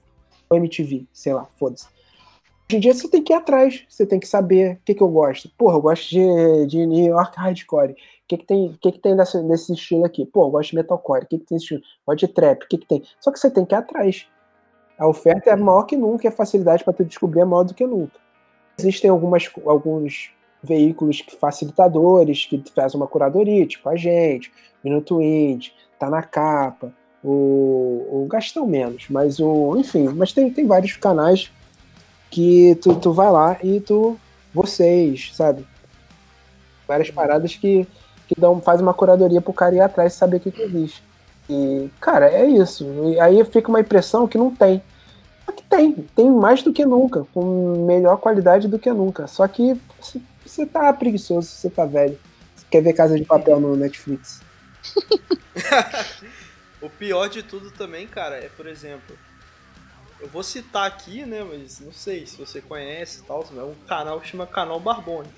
[0.49, 1.87] Ou MTV, sei lá, foda-se.
[2.73, 5.03] Hoje em dia você tem que ir atrás, você tem que saber o que, que
[5.03, 5.51] eu gosto.
[5.59, 7.93] Porra, eu gosto de, de New York Hardcore.
[7.93, 7.97] O
[8.27, 10.25] que, que tem, o que, que tem nesse, nesse estilo aqui?
[10.25, 11.25] Pô, eu gosto de metalcore.
[11.25, 11.83] O que, que tem nesse estilo?
[12.07, 12.63] Gosto de trap.
[12.63, 13.03] O que, que tem?
[13.21, 14.27] Só que você tem que ir atrás.
[15.03, 17.75] A oferta é maior que nunca e a facilidade para tu descobrir é maior do
[17.75, 18.21] que nunca.
[18.79, 20.31] Existem algumas, alguns
[20.63, 28.23] veículos facilitadores que fazem uma curadoria, tipo a gente, Minuto Indie, tá na capa, o,
[28.23, 29.77] o Gastão menos, mas o.
[29.77, 31.51] Enfim, mas tem, tem vários canais
[32.31, 34.17] que tu, tu vai lá e tu.
[34.55, 35.67] Vocês, sabe?
[36.87, 37.89] Várias paradas que,
[38.29, 41.03] que dão, faz uma curadoria pro cara ir atrás e saber o que, que existe.
[41.51, 42.87] E, cara, é isso.
[43.13, 44.81] E aí fica uma impressão que não tem.
[45.75, 49.27] Tem, tem mais do que nunca, com melhor qualidade do que nunca.
[49.27, 49.81] Só que
[50.45, 52.19] você- tá preguiçoso, você tá velho.
[52.55, 54.43] Você quer ver Casa de Papel no Netflix.
[56.83, 59.17] O pior de tudo também, cara, é, por exemplo,
[60.21, 63.75] eu vou citar aqui, né, mas não sei se você conhece e tal, é um
[63.87, 65.29] canal que chama Canal Barbone.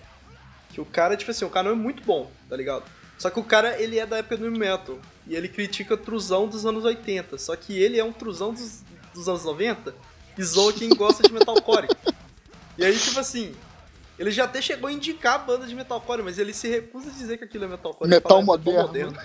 [0.71, 2.85] Que o cara, tipo assim, o canal é muito bom, tá ligado?
[3.19, 4.99] Só que o cara, ele é da época do metal.
[5.27, 7.37] E ele critica truzão dos anos 80.
[7.37, 8.83] Só que ele é um truzão dos,
[9.13, 9.95] dos anos 90
[10.37, 11.89] e zoa quem gosta de metalcore.
[12.77, 13.55] E aí, tipo assim,
[14.19, 17.13] ele já até chegou a indicar a banda de metalcore, mas ele se recusa a
[17.13, 18.09] dizer que aquilo é metalcore.
[18.09, 19.17] Metal fala, "É moderno."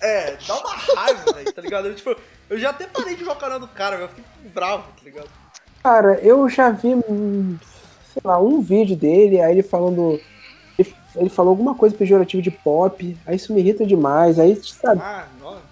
[0.00, 1.88] É, dá uma raiva, velho, tá ligado?
[1.88, 2.16] Eu, tipo,
[2.48, 5.28] eu já até parei de canal do cara, velho, eu fiquei bravo, tá ligado?
[5.82, 6.94] Cara, eu já vi,
[8.12, 10.20] sei lá, um vídeo dele, aí ele falando.
[11.16, 14.38] Ele, falou alguma coisa pejorativa de pop, aí isso me irrita demais.
[14.38, 15.26] Aí, sabe, Ah,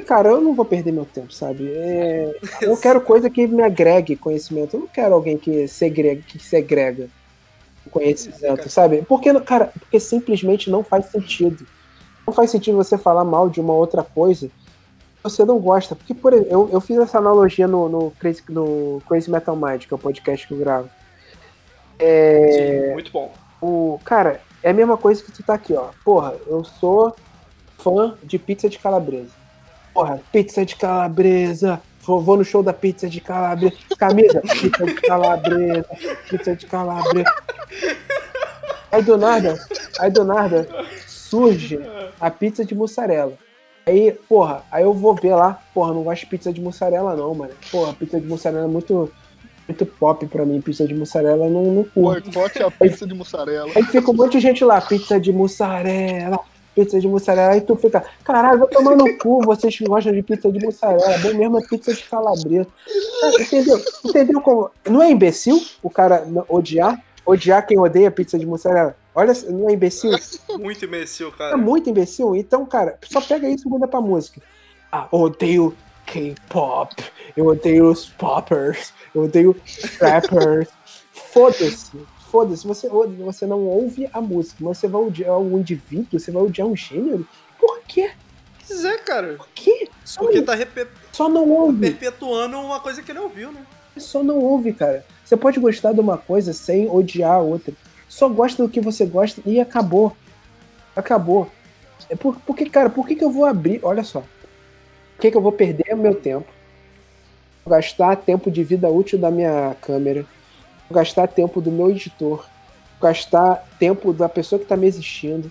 [0.07, 1.71] cara, eu não vou perder meu tempo, sabe?
[1.71, 4.77] É, eu quero coisa que me agregue conhecimento.
[4.77, 7.09] Eu não quero alguém que segrega, que segrega
[7.91, 9.03] conhecimento, sabe?
[9.03, 11.67] Porque, cara, porque simplesmente não faz sentido.
[12.27, 15.95] Não faz sentido você falar mal de uma outra coisa que você não gosta.
[15.95, 19.85] Porque, por exemplo, eu, eu fiz essa analogia no, no, Crazy, no Crazy Metal Mind,
[19.85, 20.89] que é o podcast que eu gravo.
[21.99, 23.33] Sim, muito bom.
[23.61, 25.91] O, cara, é a mesma coisa que tu tá aqui, ó.
[26.05, 27.15] Porra, eu sou
[27.79, 29.31] fã de pizza de calabresa.
[29.95, 31.81] Porra, pizza de calabresa.
[32.01, 33.77] Vou, no show da pizza de calabresa.
[33.97, 35.87] Camisa, pizza de calabresa.
[36.29, 37.33] Pizza de calabresa.
[38.91, 39.57] Aí do nada,
[40.01, 40.69] aí do nada,
[41.07, 41.79] surge
[42.19, 43.35] a pizza de mussarela.
[43.87, 47.33] Aí, porra, aí eu vou ver lá, porra, não gosto de pizza de mussarela não,
[47.33, 47.53] mano.
[47.71, 49.13] Porra, pizza de mussarela é muito,
[49.69, 50.61] muito pop pra mim.
[50.61, 52.31] Pizza de mussarela eu não, não curto.
[52.31, 53.71] Boicote a pizza de mussarela.
[53.75, 56.39] Aí fica um monte de gente lá, pizza de mussarela,
[56.75, 60.23] pizza de mussarela, aí tu fica, caralho, vai tomar no cu, vocês que gostam de
[60.23, 62.69] pizza de mussarela, bom mesmo é pizza de calabresa.
[63.41, 63.81] Entendeu?
[64.05, 64.71] Entendeu como.
[64.89, 67.03] Não é imbecil o cara odiar?
[67.25, 68.97] Odiar quem odeia pizza de mussarela?
[69.15, 70.11] Olha, não é imbecil?
[70.61, 71.57] Muito imbecil, É cara.
[71.57, 72.37] muito imbecil.
[72.37, 74.41] Então, cara, só pega isso e muda pra música.
[74.93, 75.75] Ah, odeio
[76.07, 76.95] K-pop,
[77.37, 79.57] eu odeio os poppers, eu odeio
[80.01, 80.69] rappers.
[81.33, 81.91] Foda-se,
[82.31, 82.67] foda-se.
[82.67, 86.67] Você, você não ouve a música, mas você vai odiar um indivíduo, você vai odiar
[86.67, 87.27] um gênero.
[87.59, 88.11] Por quê?
[88.67, 89.35] Pois é, cara.
[89.35, 89.89] Por quê?
[90.05, 90.55] Só, Porque tá
[91.13, 91.79] só não ouve.
[91.79, 93.65] perpetuando uma coisa que ele ouviu, né?
[93.97, 95.05] Só não ouve, cara.
[95.25, 97.73] Você pode gostar de uma coisa sem odiar a outra.
[98.09, 100.17] Só gosta do que você gosta e acabou.
[100.95, 101.51] Acabou.
[102.09, 103.81] É por, porque, cara, por que, que eu vou abrir?
[103.83, 104.23] Olha só.
[105.17, 106.47] Por que, que eu vou perder o meu tempo?
[107.65, 110.27] Vou gastar tempo de vida útil da minha câmera.
[110.89, 112.45] Vou gastar tempo do meu editor.
[113.01, 115.51] Vou gastar tempo da pessoa que está me assistindo.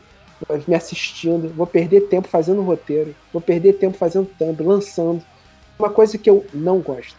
[0.68, 1.50] Me assistindo.
[1.50, 3.16] Vou perder tempo fazendo roteiro.
[3.34, 5.24] Vou perder tempo fazendo thumb, lançando.
[5.78, 7.18] Uma coisa que eu não gosto.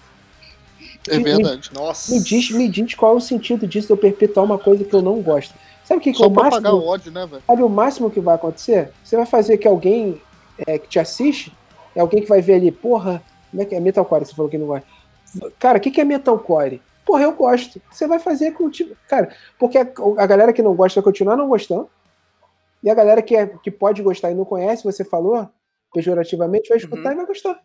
[1.09, 1.71] É verdade.
[1.75, 2.15] Nossa.
[2.15, 4.95] Me diz, me diz qual é o sentido disso de eu perpetuar uma coisa que
[4.95, 5.53] eu não gosto.
[5.85, 6.93] Sabe o que, que é o pra pagar o máximo?
[6.93, 7.43] ódio, né, velho?
[7.47, 8.91] Sabe o máximo que vai acontecer?
[9.05, 10.21] Você vai fazer que alguém
[10.67, 11.53] é, que te assiste,
[11.97, 14.27] é alguém que vai ver ali, porra, como é que é metalcore?
[14.27, 14.87] Você falou que não gosta.
[15.59, 16.83] Cara, o que, que é metalcore?
[17.07, 17.81] Porra, eu gosto.
[17.91, 18.71] Você vai fazer com
[19.09, 19.83] Cara, porque a,
[20.19, 21.89] a galera que não gosta vai continuar não gostando.
[22.83, 25.49] E a galera que, é, que pode gostar e não conhece, você falou,
[25.93, 27.13] pejorativamente, vai escutar Uhum.
[27.13, 27.61] e vai gostar.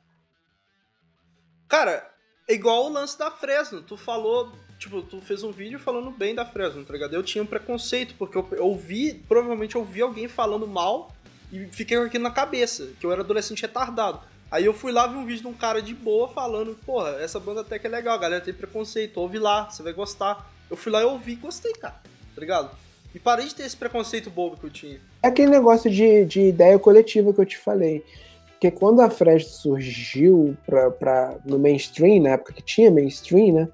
[1.68, 2.10] Cara,
[2.48, 3.82] é igual o lance da Fresno.
[3.82, 7.14] Tu falou, tipo, tu fez um vídeo falando bem da Fresno, tá ligado?
[7.14, 11.12] Eu tinha um preconceito, porque eu, ouvi, provavelmente ouvi alguém falando mal
[11.52, 14.22] e fiquei com aquilo na cabeça, que eu era adolescente retardado.
[14.50, 17.40] Aí eu fui lá vi um vídeo de um cara de boa falando, porra, essa
[17.40, 20.52] banda até que é legal, a galera tem preconceito, ouve lá, você vai gostar.
[20.70, 21.96] Eu fui lá e ouvi e gostei, cara,
[22.36, 22.70] tá ligado?
[23.14, 25.00] E parei de ter esse preconceito bobo que eu tinha.
[25.24, 28.04] É aquele negócio de, de ideia coletiva que eu te falei.
[28.52, 33.70] Porque quando a Fresno surgiu pra, pra, no mainstream, na época que tinha mainstream, né?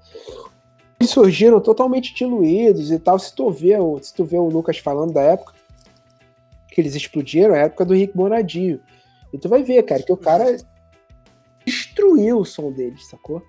[0.98, 3.18] Eles surgiram totalmente diluídos e tal.
[3.18, 5.52] Se tu vê, se tu vê o Lucas falando da época
[6.78, 8.80] que eles explodiram, é a época do Rick Bonadio.
[9.32, 10.56] E tu vai ver, cara, que o cara
[11.66, 13.42] destruiu o som deles, sacou?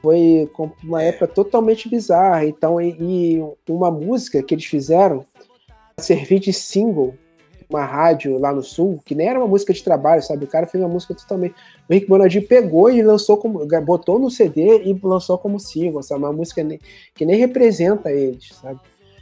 [0.00, 0.48] Foi
[0.84, 2.46] uma época totalmente bizarra.
[2.46, 5.24] Então, e, uma música que eles fizeram
[5.98, 7.14] servir de single
[7.68, 10.44] uma rádio lá no sul, que nem era uma música de trabalho, sabe?
[10.44, 11.56] O cara fez uma música totalmente.
[11.90, 13.66] O Rick Bonadio pegou e lançou como.
[13.84, 16.22] botou no CD e lançou como single, sabe?
[16.22, 16.64] Uma música
[17.12, 18.78] que nem representa eles, sabe?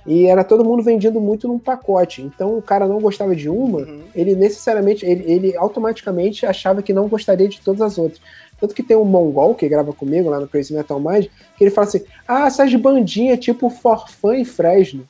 [0.06, 2.20] E era todo mundo vendendo muito num pacote.
[2.22, 4.02] Então o cara não gostava de uma, Uhum.
[4.14, 8.20] ele necessariamente, ele, ele automaticamente achava que não gostaria de todas as outras.
[8.60, 11.26] Tanto que tem um mongol que grava comigo lá no Crazy Metal Mind,
[11.56, 15.08] que ele fala assim: ah, essas bandinhas tipo Forfã e Fresno.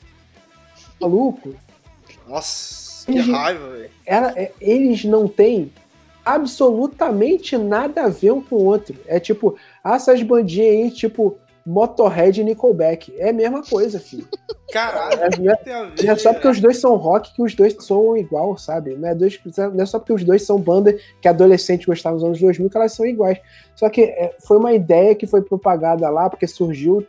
[1.01, 1.55] Maluco,
[2.29, 3.33] Nossa, que Uhum.
[3.33, 3.91] raiva, velho.
[4.07, 5.71] é- eles não têm
[6.25, 8.97] absolutamente nada a ver um com o outro.
[9.07, 11.37] É tipo, ah, essas bandinhas aí, tipo
[11.67, 13.15] Motorhead e Nickelback.
[13.19, 14.27] É a mesma coisa, filho.
[14.73, 15.93] Caralho, É, não é-?
[16.03, 18.95] Não é só porque os dois são rock que os dois soam igual, sabe?
[18.97, 22.25] Não é, dois, não é só porque os dois são banda que adolescentes gostavam nos
[22.27, 23.39] anos 2000 que elas são iguais.
[23.75, 27.07] Só que é, foi uma ideia que foi propagada lá porque surgiu,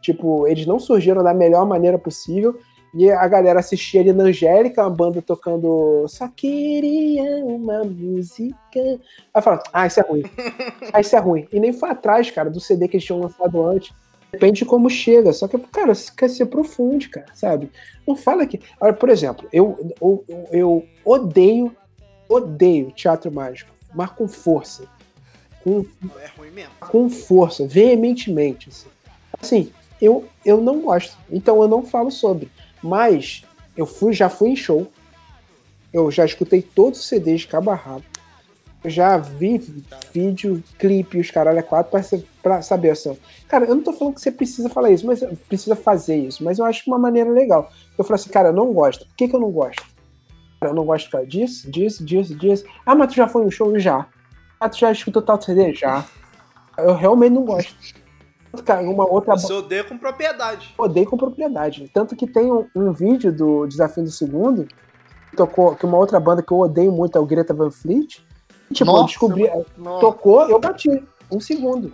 [0.00, 2.58] tipo, eles não surgiram da melhor maneira possível
[2.94, 8.80] e a galera assistia ali na Angélica, uma banda tocando Só queria uma música.
[9.32, 10.22] Aí fala, ah, isso é ruim.
[10.92, 11.48] ah, isso é ruim.
[11.52, 13.92] E nem foi atrás, cara, do CD que eles tinham lançado antes.
[14.30, 15.32] Depende de como chega.
[15.32, 17.70] Só que, cara, quer ser profundo, cara, sabe?
[18.06, 18.60] Não fala que.
[18.80, 21.74] Olha, por exemplo, eu, eu, eu odeio,
[22.28, 24.86] odeio teatro mágico, mas com força.
[25.62, 25.84] Com,
[26.20, 26.72] É ruim mesmo.
[26.80, 28.68] com força, veementemente.
[28.68, 28.88] Assim,
[29.40, 31.16] Assim, eu, eu não gosto.
[31.30, 32.50] Então eu não falo sobre.
[32.84, 33.42] Mas
[33.74, 34.86] eu fui, já fui em show.
[35.90, 38.04] Eu já escutei todos os CDs de cabo rabo.
[38.84, 39.56] Eu já vi
[40.12, 42.02] vídeo, clipe, os caralho a quatro pra,
[42.42, 43.16] pra saber assim.
[43.48, 46.44] Cara, eu não tô falando que você precisa falar isso, mas precisa fazer isso.
[46.44, 47.72] Mas eu acho uma maneira legal.
[47.96, 49.06] Eu falo assim, cara, eu não gosto.
[49.06, 49.82] Por que, que eu não gosto?
[50.60, 52.66] Cara, eu não gosto causa disso, disso, disso, disso.
[52.84, 53.78] Ah, mas tu já foi no show?
[53.78, 54.06] Já.
[54.60, 55.72] Ah, tu já escutou tal CD?
[55.72, 56.04] Já.
[56.76, 57.74] Eu realmente não gosto.
[58.62, 60.74] Cara, uma outra Você odeia com propriedade.
[60.78, 61.90] odeio com propriedade.
[61.92, 64.66] Tanto que tem um, um vídeo do Desafio do Segundo,
[65.30, 68.24] que tocou, que uma outra banda que eu odeio muito é o Greta Van Fleet.
[68.70, 70.00] E, tipo, eu Nossa, descobri, Nossa.
[70.00, 71.02] tocou, eu bati.
[71.30, 71.92] Um segundo.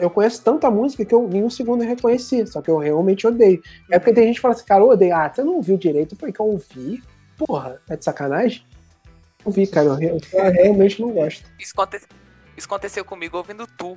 [0.00, 3.26] Eu conheço tanta música que eu em um segundo eu reconheci, só que eu realmente
[3.26, 3.62] odeio.
[3.90, 5.14] É porque tem gente que fala assim, cara, eu odeio.
[5.14, 6.14] Ah, você não ouviu direito?
[6.14, 7.02] Eu falei que eu ouvi.
[7.38, 8.64] Porra, é de sacanagem?
[9.44, 9.86] Não vi, cara.
[9.86, 11.48] Eu, re- eu realmente não gosto.
[11.58, 12.04] Isso, aconte-
[12.56, 13.96] isso aconteceu comigo ouvindo Tu.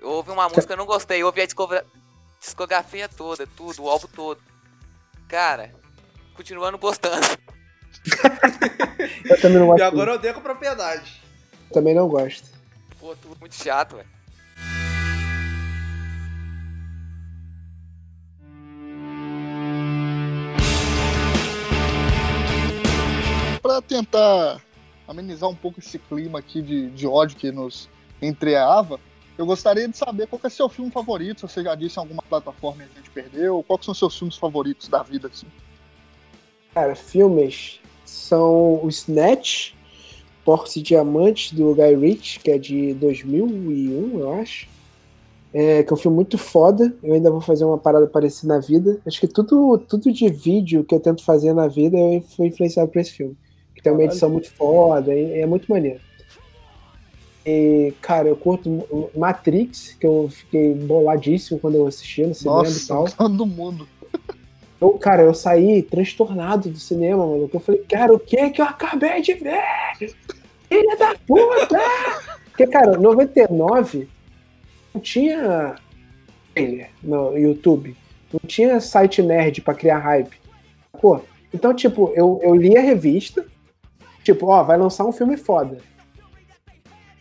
[0.00, 1.22] Eu ouvi uma música, eu não gostei.
[1.22, 1.84] Eu ouvi a discogra-
[2.40, 4.40] discografia toda, tudo, o álbum todo.
[5.28, 5.72] Cara,
[6.34, 7.26] continuando gostando.
[9.28, 9.80] Eu também não gosto.
[9.80, 11.20] E agora eu odeio com propriedade.
[11.72, 12.48] Também não gosto.
[13.00, 14.08] Pô, tudo muito chato, velho.
[23.62, 24.60] Pra tentar
[25.08, 27.88] amenizar um pouco esse clima aqui de, de ódio que nos
[28.22, 29.00] entreava,
[29.38, 32.00] eu gostaria de saber qual que é seu filme favorito, se você já disse em
[32.00, 35.46] alguma plataforma e a gente perdeu, quais que são seus filmes favoritos da vida, assim.
[36.72, 39.72] Cara, filmes são o Snatch,
[40.44, 44.68] Porcos e Diamantes, do Guy Ritchie, que é de 2001, eu acho.
[45.52, 46.94] É, que é um filme muito foda.
[47.02, 49.00] Eu ainda vou fazer uma parada parecida na vida.
[49.06, 52.90] Acho que tudo, tudo de vídeo que eu tento fazer na vida eu fui influenciado
[52.90, 53.36] por esse filme.
[53.74, 56.00] Que tem uma edição muito foda, e é muito maneiro.
[57.46, 62.86] E, cara, eu curto Matrix, que eu fiquei boladíssimo quando eu assisti no cinema e
[62.86, 63.02] tal.
[63.02, 63.88] Nossa, todo mundo.
[64.80, 67.48] Eu, cara, eu saí transtornado do cinema, mano.
[67.52, 69.62] Eu falei, cara, o que que eu acabei de ver?
[70.68, 71.78] Filha da puta!
[72.46, 74.08] Porque, cara, 99
[74.92, 75.76] não tinha
[76.52, 77.96] trailer no YouTube.
[78.32, 80.36] Não tinha site nerd pra criar hype.
[81.00, 81.20] Pô,
[81.54, 83.46] então, tipo, eu, eu li a revista.
[84.24, 85.78] Tipo, ó, vai lançar um filme foda.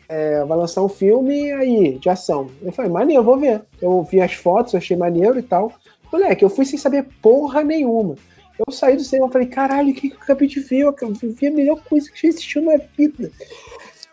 [0.08, 2.50] É, vai lançar um filme aí, de ação.
[2.62, 3.64] Eu falei, maneiro, vou ver.
[3.82, 5.74] Eu vi as fotos, achei maneiro e tal.
[6.12, 8.16] Moleque, eu fui sem saber porra nenhuma.
[8.58, 10.82] Eu saí do cinema e falei, caralho, o que, que eu acabei de ver?
[10.82, 13.32] Eu vi a melhor coisa que já existiu na vida.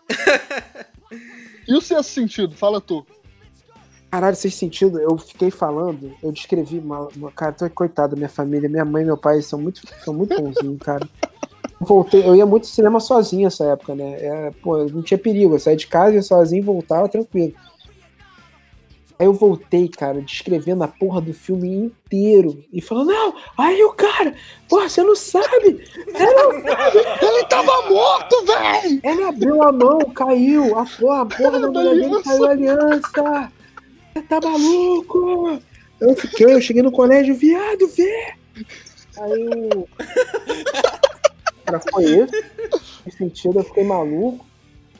[1.66, 2.54] E o sexto sentido?
[2.56, 3.06] Fala tu.
[4.10, 8.28] Caralho, sem sentido, eu fiquei falando, eu descrevi uma, uma cara, tô coitado da minha
[8.28, 11.08] família, minha mãe e meu pai são muito, são muito bonzinhos, cara.
[11.82, 14.12] Eu voltei, eu ia muito ao cinema sozinho nessa época, né?
[14.20, 17.54] É, pô, não tinha perigo, eu saía de casa, ia sozinho e voltava tranquilo.
[19.18, 23.92] Aí eu voltei, cara, descrevendo a porra do filme inteiro e falando, não, aí o
[23.94, 24.32] cara,
[24.68, 26.52] porra, você não sabe, não
[27.28, 29.00] Ele tava morto, velho!
[29.02, 30.78] ele abriu a mão, caiu.
[30.78, 32.30] A porra, a porra da mulher dele aliança.
[32.30, 33.52] caiu a aliança.
[34.14, 35.58] Você tá maluco?
[36.00, 38.34] Eu fiquei, eu cheguei no colégio, viado, vê!
[39.18, 39.88] Aí eu.
[41.64, 42.32] Cara, foi isso.
[43.16, 44.44] Sentido, eu fiquei maluco.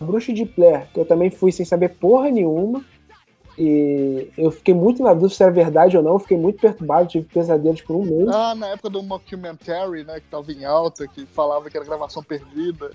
[0.01, 2.85] Bruxa de Blair, que eu também fui sem saber porra nenhuma.
[3.59, 6.19] E eu fiquei muito na dúvida se era verdade ou não.
[6.19, 8.29] Fiquei muito perturbado, tive pesadelos por um mês.
[8.29, 12.23] Ah, na época do mockumentary, né, que tava em alta, que falava que era gravação
[12.23, 12.91] perdida.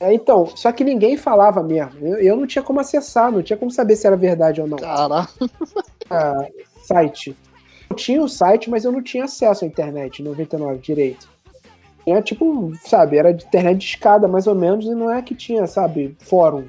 [0.00, 1.98] É, então, só que ninguém falava mesmo.
[2.00, 4.78] Eu, eu não tinha como acessar, não tinha como saber se era verdade ou não.
[4.78, 5.28] Caralho.
[6.10, 6.46] Ah,
[6.84, 7.36] site.
[7.90, 11.28] Eu tinha o site, mas eu não tinha acesso à internet em 99 direito.
[12.08, 15.34] Tinha tipo, sabe, era de internet de escada mais ou menos, e não é que
[15.34, 16.66] tinha, sabe, fórum.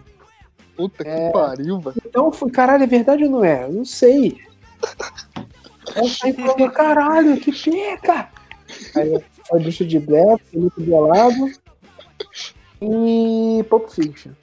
[0.75, 1.31] Puta que É.
[1.31, 1.95] pariu, velho.
[2.05, 3.63] Então eu fui, caralho, é verdade ou não é?
[3.63, 4.37] Eu não sei.
[5.95, 8.27] Aí eu saí falando, caralho, que pica!
[8.97, 11.49] Aí fui bicho de Blair, muito bolado.
[12.81, 14.33] E Pulp Fiction.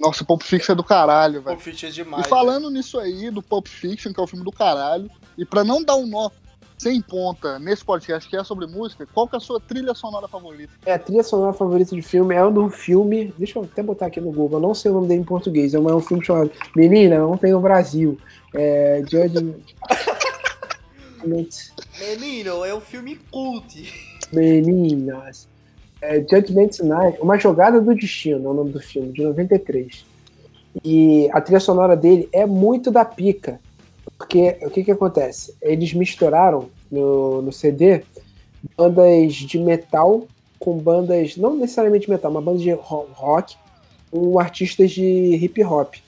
[0.00, 1.56] Nossa, Pulp Fiction é do caralho, velho.
[1.58, 2.24] Pô, Fit é demais.
[2.24, 5.62] E falando nisso aí, do Pulp Fiction, que é o filme do caralho, e pra
[5.62, 6.30] não dar um nó
[6.80, 10.26] sem ponta nesse podcast que é sobre música, qual que é a sua trilha sonora
[10.26, 10.72] favorita?
[10.86, 13.34] É, a trilha sonora favorita de filme é um do filme.
[13.36, 15.74] Deixa eu até botar aqui no Google, eu não sei o nome dele em português.
[15.74, 18.18] É um, é um filme chamado Menina, não tem no Brasil.
[18.54, 19.02] É.
[19.06, 19.60] Judgment.
[22.00, 23.92] Menino, é um filme cult.
[24.32, 25.46] Meninas.
[26.00, 30.02] É, Judgment Night, Uma Jogada do Destino é o nome do filme, de 93.
[30.82, 33.60] E a trilha sonora dele é muito da pica.
[34.20, 35.54] Porque o que que acontece?
[35.62, 38.02] Eles misturaram no, no CD
[38.76, 40.26] bandas de metal
[40.58, 43.56] com bandas, não necessariamente metal, mas bandas de ro- rock
[44.10, 45.02] com artistas de
[45.36, 45.94] hip hop.
[45.94, 46.00] É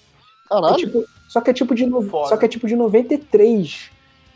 [0.50, 0.76] Caralho.
[0.76, 2.28] tipo- só que é tipo de Foda.
[2.28, 3.90] só que é tipo de 93.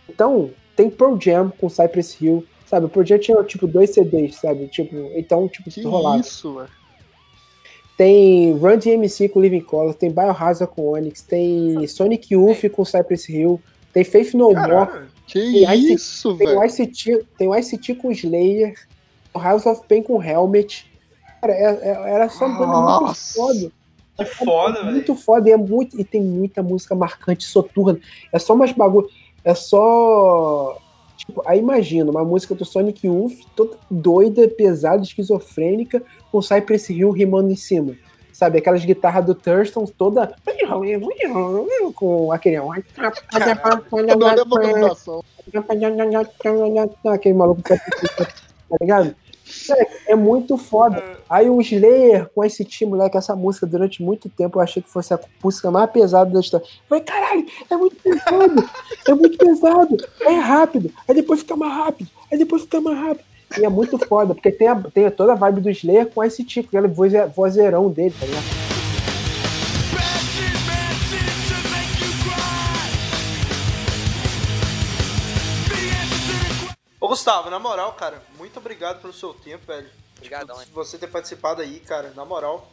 [0.09, 2.87] Então, tem Pearl Jam com Cypress Hill, sabe?
[2.87, 4.69] O Pearl Jam tinha tipo dois CDs, sabe?
[4.69, 6.19] Tipo, então tipo que rolava.
[6.23, 6.69] isso, velho.
[7.97, 13.29] Tem Run DMC com Living Color, tem Biohazard com Onyx, tem Sonic Youth com Cypress
[13.29, 13.61] Hill,
[13.93, 15.07] tem Faith No More.
[15.27, 16.65] Que Tem isso, tem o velho.
[16.67, 18.75] ICT, tem o ICT com Slayer,
[19.35, 20.87] o House of Pain com Helmet.
[21.41, 23.73] Cara, é- é- era só banda muito foda.
[24.19, 24.93] Que foda, velho.
[24.93, 27.99] Muito foda e, é muito, e tem muita música marcante, soturna.
[28.33, 29.09] É só umas bagulho.
[29.45, 30.79] É só.
[31.17, 37.11] Tipo, aí imagina, uma música do Sonic Youth, toda doida, pesada, esquizofrênica, com Cypress Hill
[37.11, 37.95] rimando em cima.
[38.33, 40.35] Sabe, aquelas guitarras do Thurston toda.
[41.95, 42.57] Com aquele.
[47.07, 49.15] Aquele maluco tá ligado?
[49.69, 51.03] Moleque, É muito foda.
[51.29, 54.91] Aí o Slayer com esse time, moleque, essa música durante muito tempo eu achei que
[54.91, 56.65] fosse a música mais pesada da história.
[56.65, 58.71] Eu falei, caralho, é muito pesado,
[59.09, 63.25] é muito pesado, é rápido, aí depois fica mais rápido, aí depois fica mais rápido.
[63.59, 66.43] E é muito foda, porque tem, a, tem toda a vibe do Slayer com esse
[66.45, 68.66] tipo, aquele voze- vozeirão dele, tá ligado?
[77.17, 79.89] Gustavo, na moral, cara, muito obrigado pelo seu tempo, velho.
[80.19, 80.85] Obrigadão, Tipo, hein?
[80.85, 82.71] você ter participado aí, cara, na moral.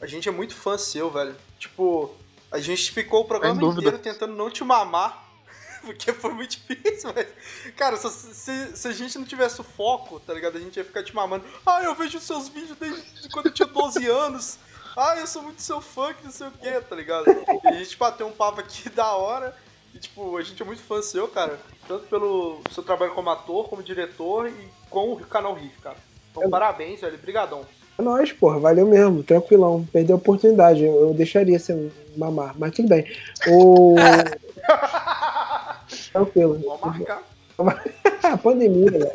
[0.00, 1.36] A gente é muito fã seu, velho.
[1.56, 2.12] Tipo,
[2.50, 5.24] a gente ficou o programa inteiro tentando não te mamar.
[5.86, 7.28] Porque foi muito difícil, mas.
[7.76, 10.56] Cara, se, se, se a gente não tivesse o foco, tá ligado?
[10.56, 11.44] A gente ia ficar te mamando.
[11.64, 14.58] Ah, eu vejo seus vídeos desde quando eu tinha 12 anos.
[14.96, 17.26] Ah, eu sou muito seu fã, que não sei o que, tá ligado?
[17.30, 19.56] E a gente bateu um papo aqui da hora.
[19.96, 21.58] E, tipo, a gente é muito fã seu, cara.
[21.88, 25.96] Tanto pelo seu trabalho como ator, como diretor e com o canal Riff, cara.
[26.30, 27.16] Então, parabéns, velho.
[27.16, 27.64] Brigadão.
[27.98, 29.88] É nóis, porra, valeu mesmo, tranquilão.
[29.90, 33.10] Perdeu a oportunidade, eu, eu deixaria sem mamar, mas tudo bem.
[33.48, 33.94] O.
[36.12, 36.58] Tranquilo.
[36.58, 37.22] Vamos marcar.
[38.42, 39.10] pandemia, velho.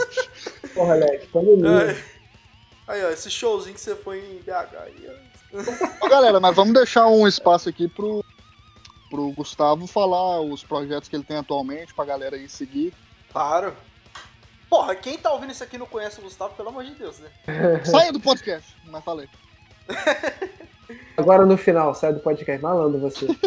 [0.74, 1.96] Porra, Alex, pandemia.
[2.88, 6.10] Aí, aí, ó, esse showzinho que você foi em BH aí, ó.
[6.10, 8.26] Galera, mas vamos deixar um espaço aqui pro,
[9.12, 12.93] pro Gustavo falar os projetos que ele tem atualmente, pra galera aí seguir.
[13.32, 13.76] Claro.
[14.70, 17.30] Porra, quem tá ouvindo isso aqui não conhece o Gustavo, pelo amor de Deus, né?
[17.84, 19.28] Saia do podcast, mas falei.
[21.18, 23.28] Agora no final, sai do podcast, malandro você.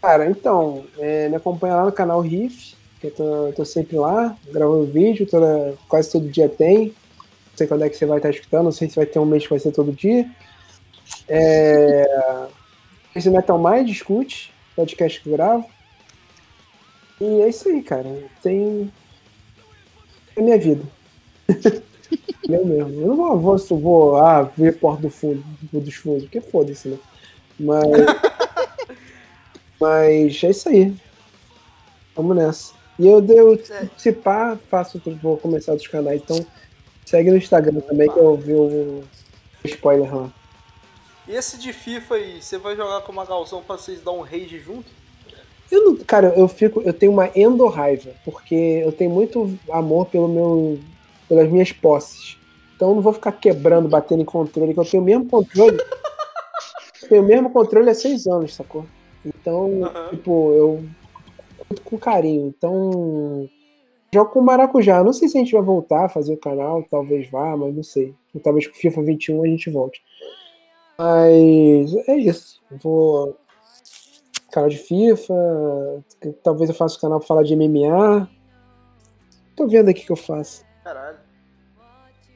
[0.00, 4.36] Cara, então, é, me acompanha lá no canal Riff, que eu tô, tô sempre lá,
[4.50, 6.86] gravando vídeo, toda, quase todo dia tem.
[6.86, 9.26] Não sei quando é que você vai estar escutando, não sei se vai ter um
[9.26, 10.28] mês que vai ser todo dia.
[11.28, 12.48] É,
[13.14, 14.52] esse Metal Mind, escute.
[14.76, 15.66] podcast que eu gravo.
[17.20, 18.08] E é isso aí, cara.
[18.42, 18.90] Tem.
[20.36, 20.84] É minha vida.
[22.48, 23.00] Meu mesmo.
[23.00, 26.98] Eu não vou, vou, vou ah, ver Porta do Fundo, dos Fundos, porque foda-se, né?
[27.58, 27.86] Mas.
[29.80, 30.94] Mas é isso aí.
[32.14, 32.74] Vamos nessa.
[32.98, 33.58] E eu, eu
[33.96, 36.20] se pá, faço, vou começar outros canais.
[36.22, 36.44] Então
[37.06, 39.02] segue no Instagram também que eu vi o
[39.64, 40.30] spoiler lá.
[41.30, 44.20] E esse de FIFA aí, você vai jogar com uma galzão pra vocês dar um
[44.20, 44.90] rage junto?
[45.70, 50.26] Eu não, cara, eu fico, eu tenho uma endorraiva, porque eu tenho muito amor pelo
[50.26, 50.80] meu,
[51.28, 52.36] pelas minhas posses.
[52.74, 55.78] Então eu não vou ficar quebrando, batendo em controle, que eu tenho o mesmo controle.
[57.08, 58.84] tenho o mesmo controle há seis anos, sacou?
[59.24, 60.08] Então, Aham.
[60.08, 60.84] tipo, eu
[61.58, 62.48] curto com carinho.
[62.48, 63.48] Então,
[64.12, 65.04] jogo com maracujá.
[65.04, 67.84] Não sei se a gente vai voltar a fazer o canal, talvez vá, mas não
[67.84, 68.16] sei.
[68.42, 70.02] Talvez com FIFA 21 a gente volte.
[71.00, 72.60] Mas é isso.
[72.70, 73.34] Vou
[74.52, 75.34] canal de FIFA,
[76.42, 78.28] talvez eu faça um canal pra falar de MMA.
[79.56, 80.62] Tô vendo aqui o que eu faço.
[80.84, 81.16] Caralho.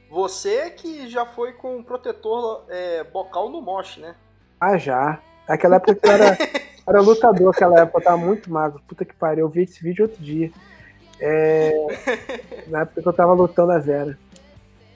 [0.08, 4.14] Você que já foi com protetor é, bocal no moche, né?
[4.58, 5.20] Ah, já.
[5.46, 6.38] Naquela época eu era,
[6.88, 8.82] era lutador, aquela época eu tava muito magro.
[8.88, 10.50] Puta que pariu, eu vi esse vídeo outro dia.
[11.20, 11.70] É,
[12.68, 14.18] na época que eu tava lutando a Vera.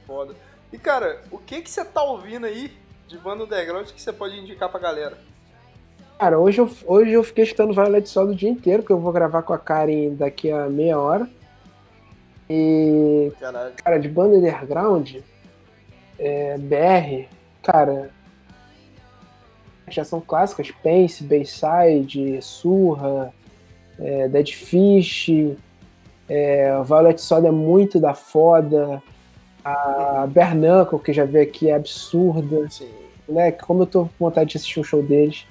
[0.07, 0.35] Foda.
[0.73, 2.73] E cara, o que que você tá ouvindo aí
[3.09, 5.19] de banda underground que você pode indicar pra galera?
[6.19, 9.13] Cara, hoje eu, hoje eu fiquei escutando Violet Soul o dia inteiro, porque eu vou
[9.13, 11.29] gravar com a Karen daqui a meia hora.
[12.51, 13.75] E, Caralho.
[13.83, 15.17] cara, de banda underground,
[16.19, 17.29] é, BR,
[17.63, 18.11] cara,
[19.89, 23.33] já são clássicas, Pense, Bayside, Surra,
[23.99, 25.31] é, Dead Fish,
[26.29, 29.03] é, Violet Soul é muito da foda,
[29.65, 32.89] a Bernacle, que já veio aqui, é absurda Sim.
[33.29, 33.53] né?
[33.53, 35.47] Como eu tô com vontade de assistir um show deles.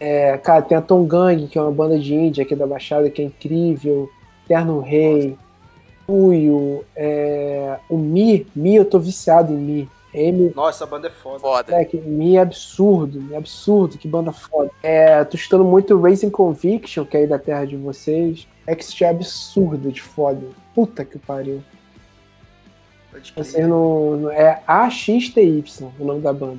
[0.00, 3.08] É, cara, tem a Tom Gang, que é uma banda de índia aqui da Baixada,
[3.08, 4.10] que é incrível.
[4.46, 5.36] Terno Rei,
[6.06, 9.90] Puyo, é, o Mi, Mi eu tô viciado em Mi.
[10.12, 11.40] M, Nossa, essa banda é foda.
[11.40, 11.72] Foda.
[11.72, 14.70] moleque, Mi é absurdo, é absurdo, que banda foda.
[14.80, 18.46] É, tô escutando muito Racing Conviction, que é aí da terra de vocês.
[18.68, 20.46] XT é absurdo de foda.
[20.72, 21.62] Puta que pariu.
[23.14, 23.44] Pode crer.
[23.44, 25.64] Vocês não, é AXTY
[26.00, 26.58] o nome da banda.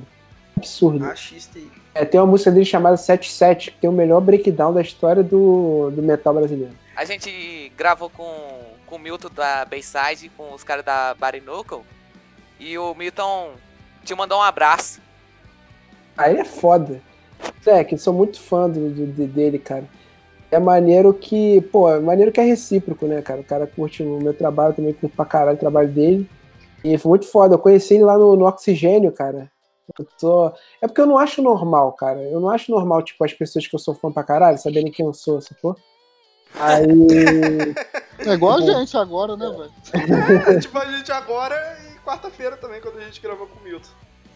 [0.56, 1.04] Absurdo.
[1.04, 1.70] AXTI.
[1.94, 5.90] É, tem uma música dele chamada 77, que tem o melhor breakdown da história do,
[5.90, 6.72] do metal brasileiro.
[6.96, 8.32] A gente gravou com,
[8.86, 11.80] com o Milton da Bayside, com os caras da Barinocle.
[12.58, 13.50] E o Milton
[14.02, 15.00] te mandou um abraço.
[16.16, 17.00] Aí ele é foda.
[17.66, 19.84] É, que eu sou muito fã do, do- de- dele, cara.
[20.50, 23.40] É maneiro que, pô, é maneiro que é recíproco, né, cara?
[23.40, 26.28] O cara curte o meu trabalho, também curte pra caralho o trabalho dele.
[26.86, 27.54] E foi muito foda.
[27.54, 29.50] Eu conheci ele lá no, no Oxigênio, cara.
[29.98, 30.52] Eu tô...
[30.80, 32.22] É porque eu não acho normal, cara.
[32.22, 35.04] Eu não acho normal, tipo, as pessoas que eu sou fã pra caralho saberem quem
[35.04, 35.76] eu sou, sacou?
[36.54, 37.74] Aí.
[38.18, 38.66] É igual a Bom.
[38.66, 39.72] gente agora, né, velho?
[40.48, 43.88] É, tipo a gente agora e quarta-feira também, quando a gente gravou com o Milton.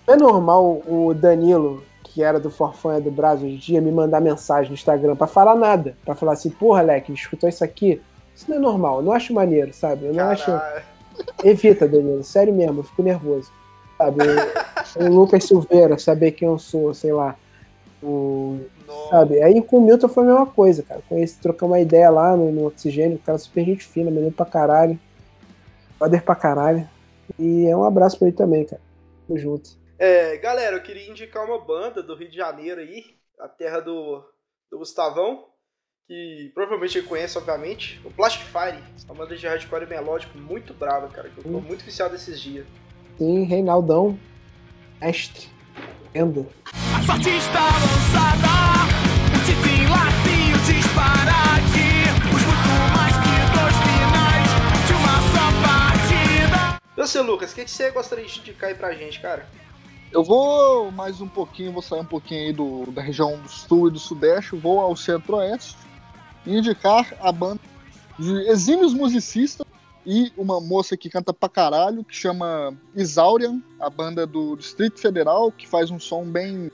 [0.06, 3.92] Não é normal o Danilo, que era do Forfanha do Brasil hoje em dia, me
[3.92, 5.96] mandar mensagem no Instagram pra falar nada.
[6.04, 8.02] Pra falar assim, porra, Leque, escutou isso aqui?
[8.34, 10.06] Isso não é normal, eu não acho maneiro, sabe?
[10.06, 10.50] Eu não acho.
[11.44, 13.50] Evita, Danilo, sério mesmo, eu fico nervoso.
[13.96, 14.18] Sabe?
[14.96, 17.36] O, o Lucas Silveira, saber quem eu sou, sei lá.
[18.02, 19.10] O, Nossa.
[19.10, 19.42] sabe?
[19.42, 21.02] Aí com o Milton foi a mesma coisa, cara.
[21.08, 24.46] Conheci, trocamos uma ideia lá no, no Oxigênio, o cara super gente fina, maneiro pra
[24.46, 24.98] caralho.
[25.98, 26.88] Poder pra caralho.
[27.38, 28.80] E é um abraço pra ele também, cara.
[29.26, 29.78] Tamo junto.
[29.98, 33.04] É, galera, eu queria indicar uma banda do Rio de Janeiro aí,
[33.38, 34.24] a terra do,
[34.70, 35.44] do Gustavão,
[36.10, 41.06] que provavelmente ele conhece, obviamente, o Plastic Fire, uma banda de hardcore melódico muito brava,
[41.06, 41.60] cara, que eu tô Hum.
[41.60, 42.66] muito viciado esses dias.
[43.16, 44.18] Sim, Reinaldão.
[45.00, 45.46] Mestre.
[46.12, 46.48] Lenda.
[46.96, 48.50] A sorte está lançada,
[49.36, 51.86] o desenlace e o disparate.
[52.34, 54.48] Os muito mais que dois finais
[54.88, 56.82] de uma só partida.
[56.96, 59.46] Você, Lucas, o que, você gostaria de indicar aí pra gente, cara?
[60.10, 63.86] Eu vou mais um pouquinho, vou sair um pouquinho aí do, da região do sul
[63.86, 65.76] e do sudeste, vou ao centro-oeste
[66.46, 67.60] indicar a banda
[68.18, 69.66] de exímios musicistas
[70.04, 75.52] e uma moça que canta pra caralho, que chama Isaurian, a banda do Distrito Federal,
[75.52, 76.70] que faz um som bem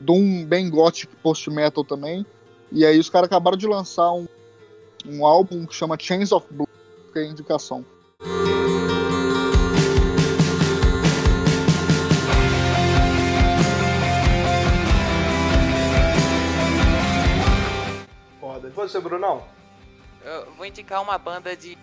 [0.00, 2.24] doom, bem gothic, post-metal também.
[2.70, 4.26] E aí os caras acabaram de lançar um,
[5.06, 6.68] um álbum que chama Chains of Blue,
[7.12, 7.84] que é indicação.
[18.88, 19.46] Você, Brunão?
[20.22, 21.76] Eu vou indicar uma banda de.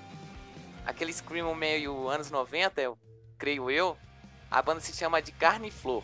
[0.86, 2.98] Aquele Screamo meio anos 90, eu
[3.38, 3.98] creio eu.
[4.50, 6.04] A banda se chama de Carne e Flor.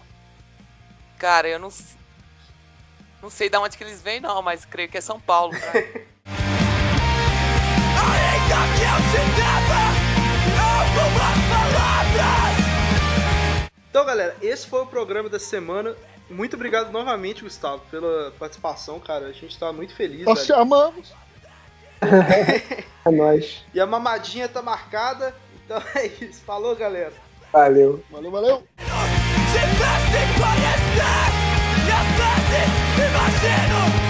[1.18, 1.70] Cara, eu não.
[3.22, 5.54] Não sei de onde que eles vêm, não, mas creio que é São Paulo.
[5.68, 5.74] Tá?
[13.90, 15.96] Então, galera, esse foi o programa da semana.
[16.30, 19.28] Muito obrigado novamente, Gustavo, pela participação, cara.
[19.28, 20.26] A gente tá muito feliz.
[20.26, 21.14] Nós te amamos.
[23.06, 23.64] é nóis.
[23.74, 25.34] E a mamadinha tá marcada.
[25.66, 26.42] Então é isso.
[26.44, 27.14] Falou, galera.
[27.52, 28.04] Valeu.
[28.12, 28.64] Valeu, valeu.
[32.98, 34.07] Imagino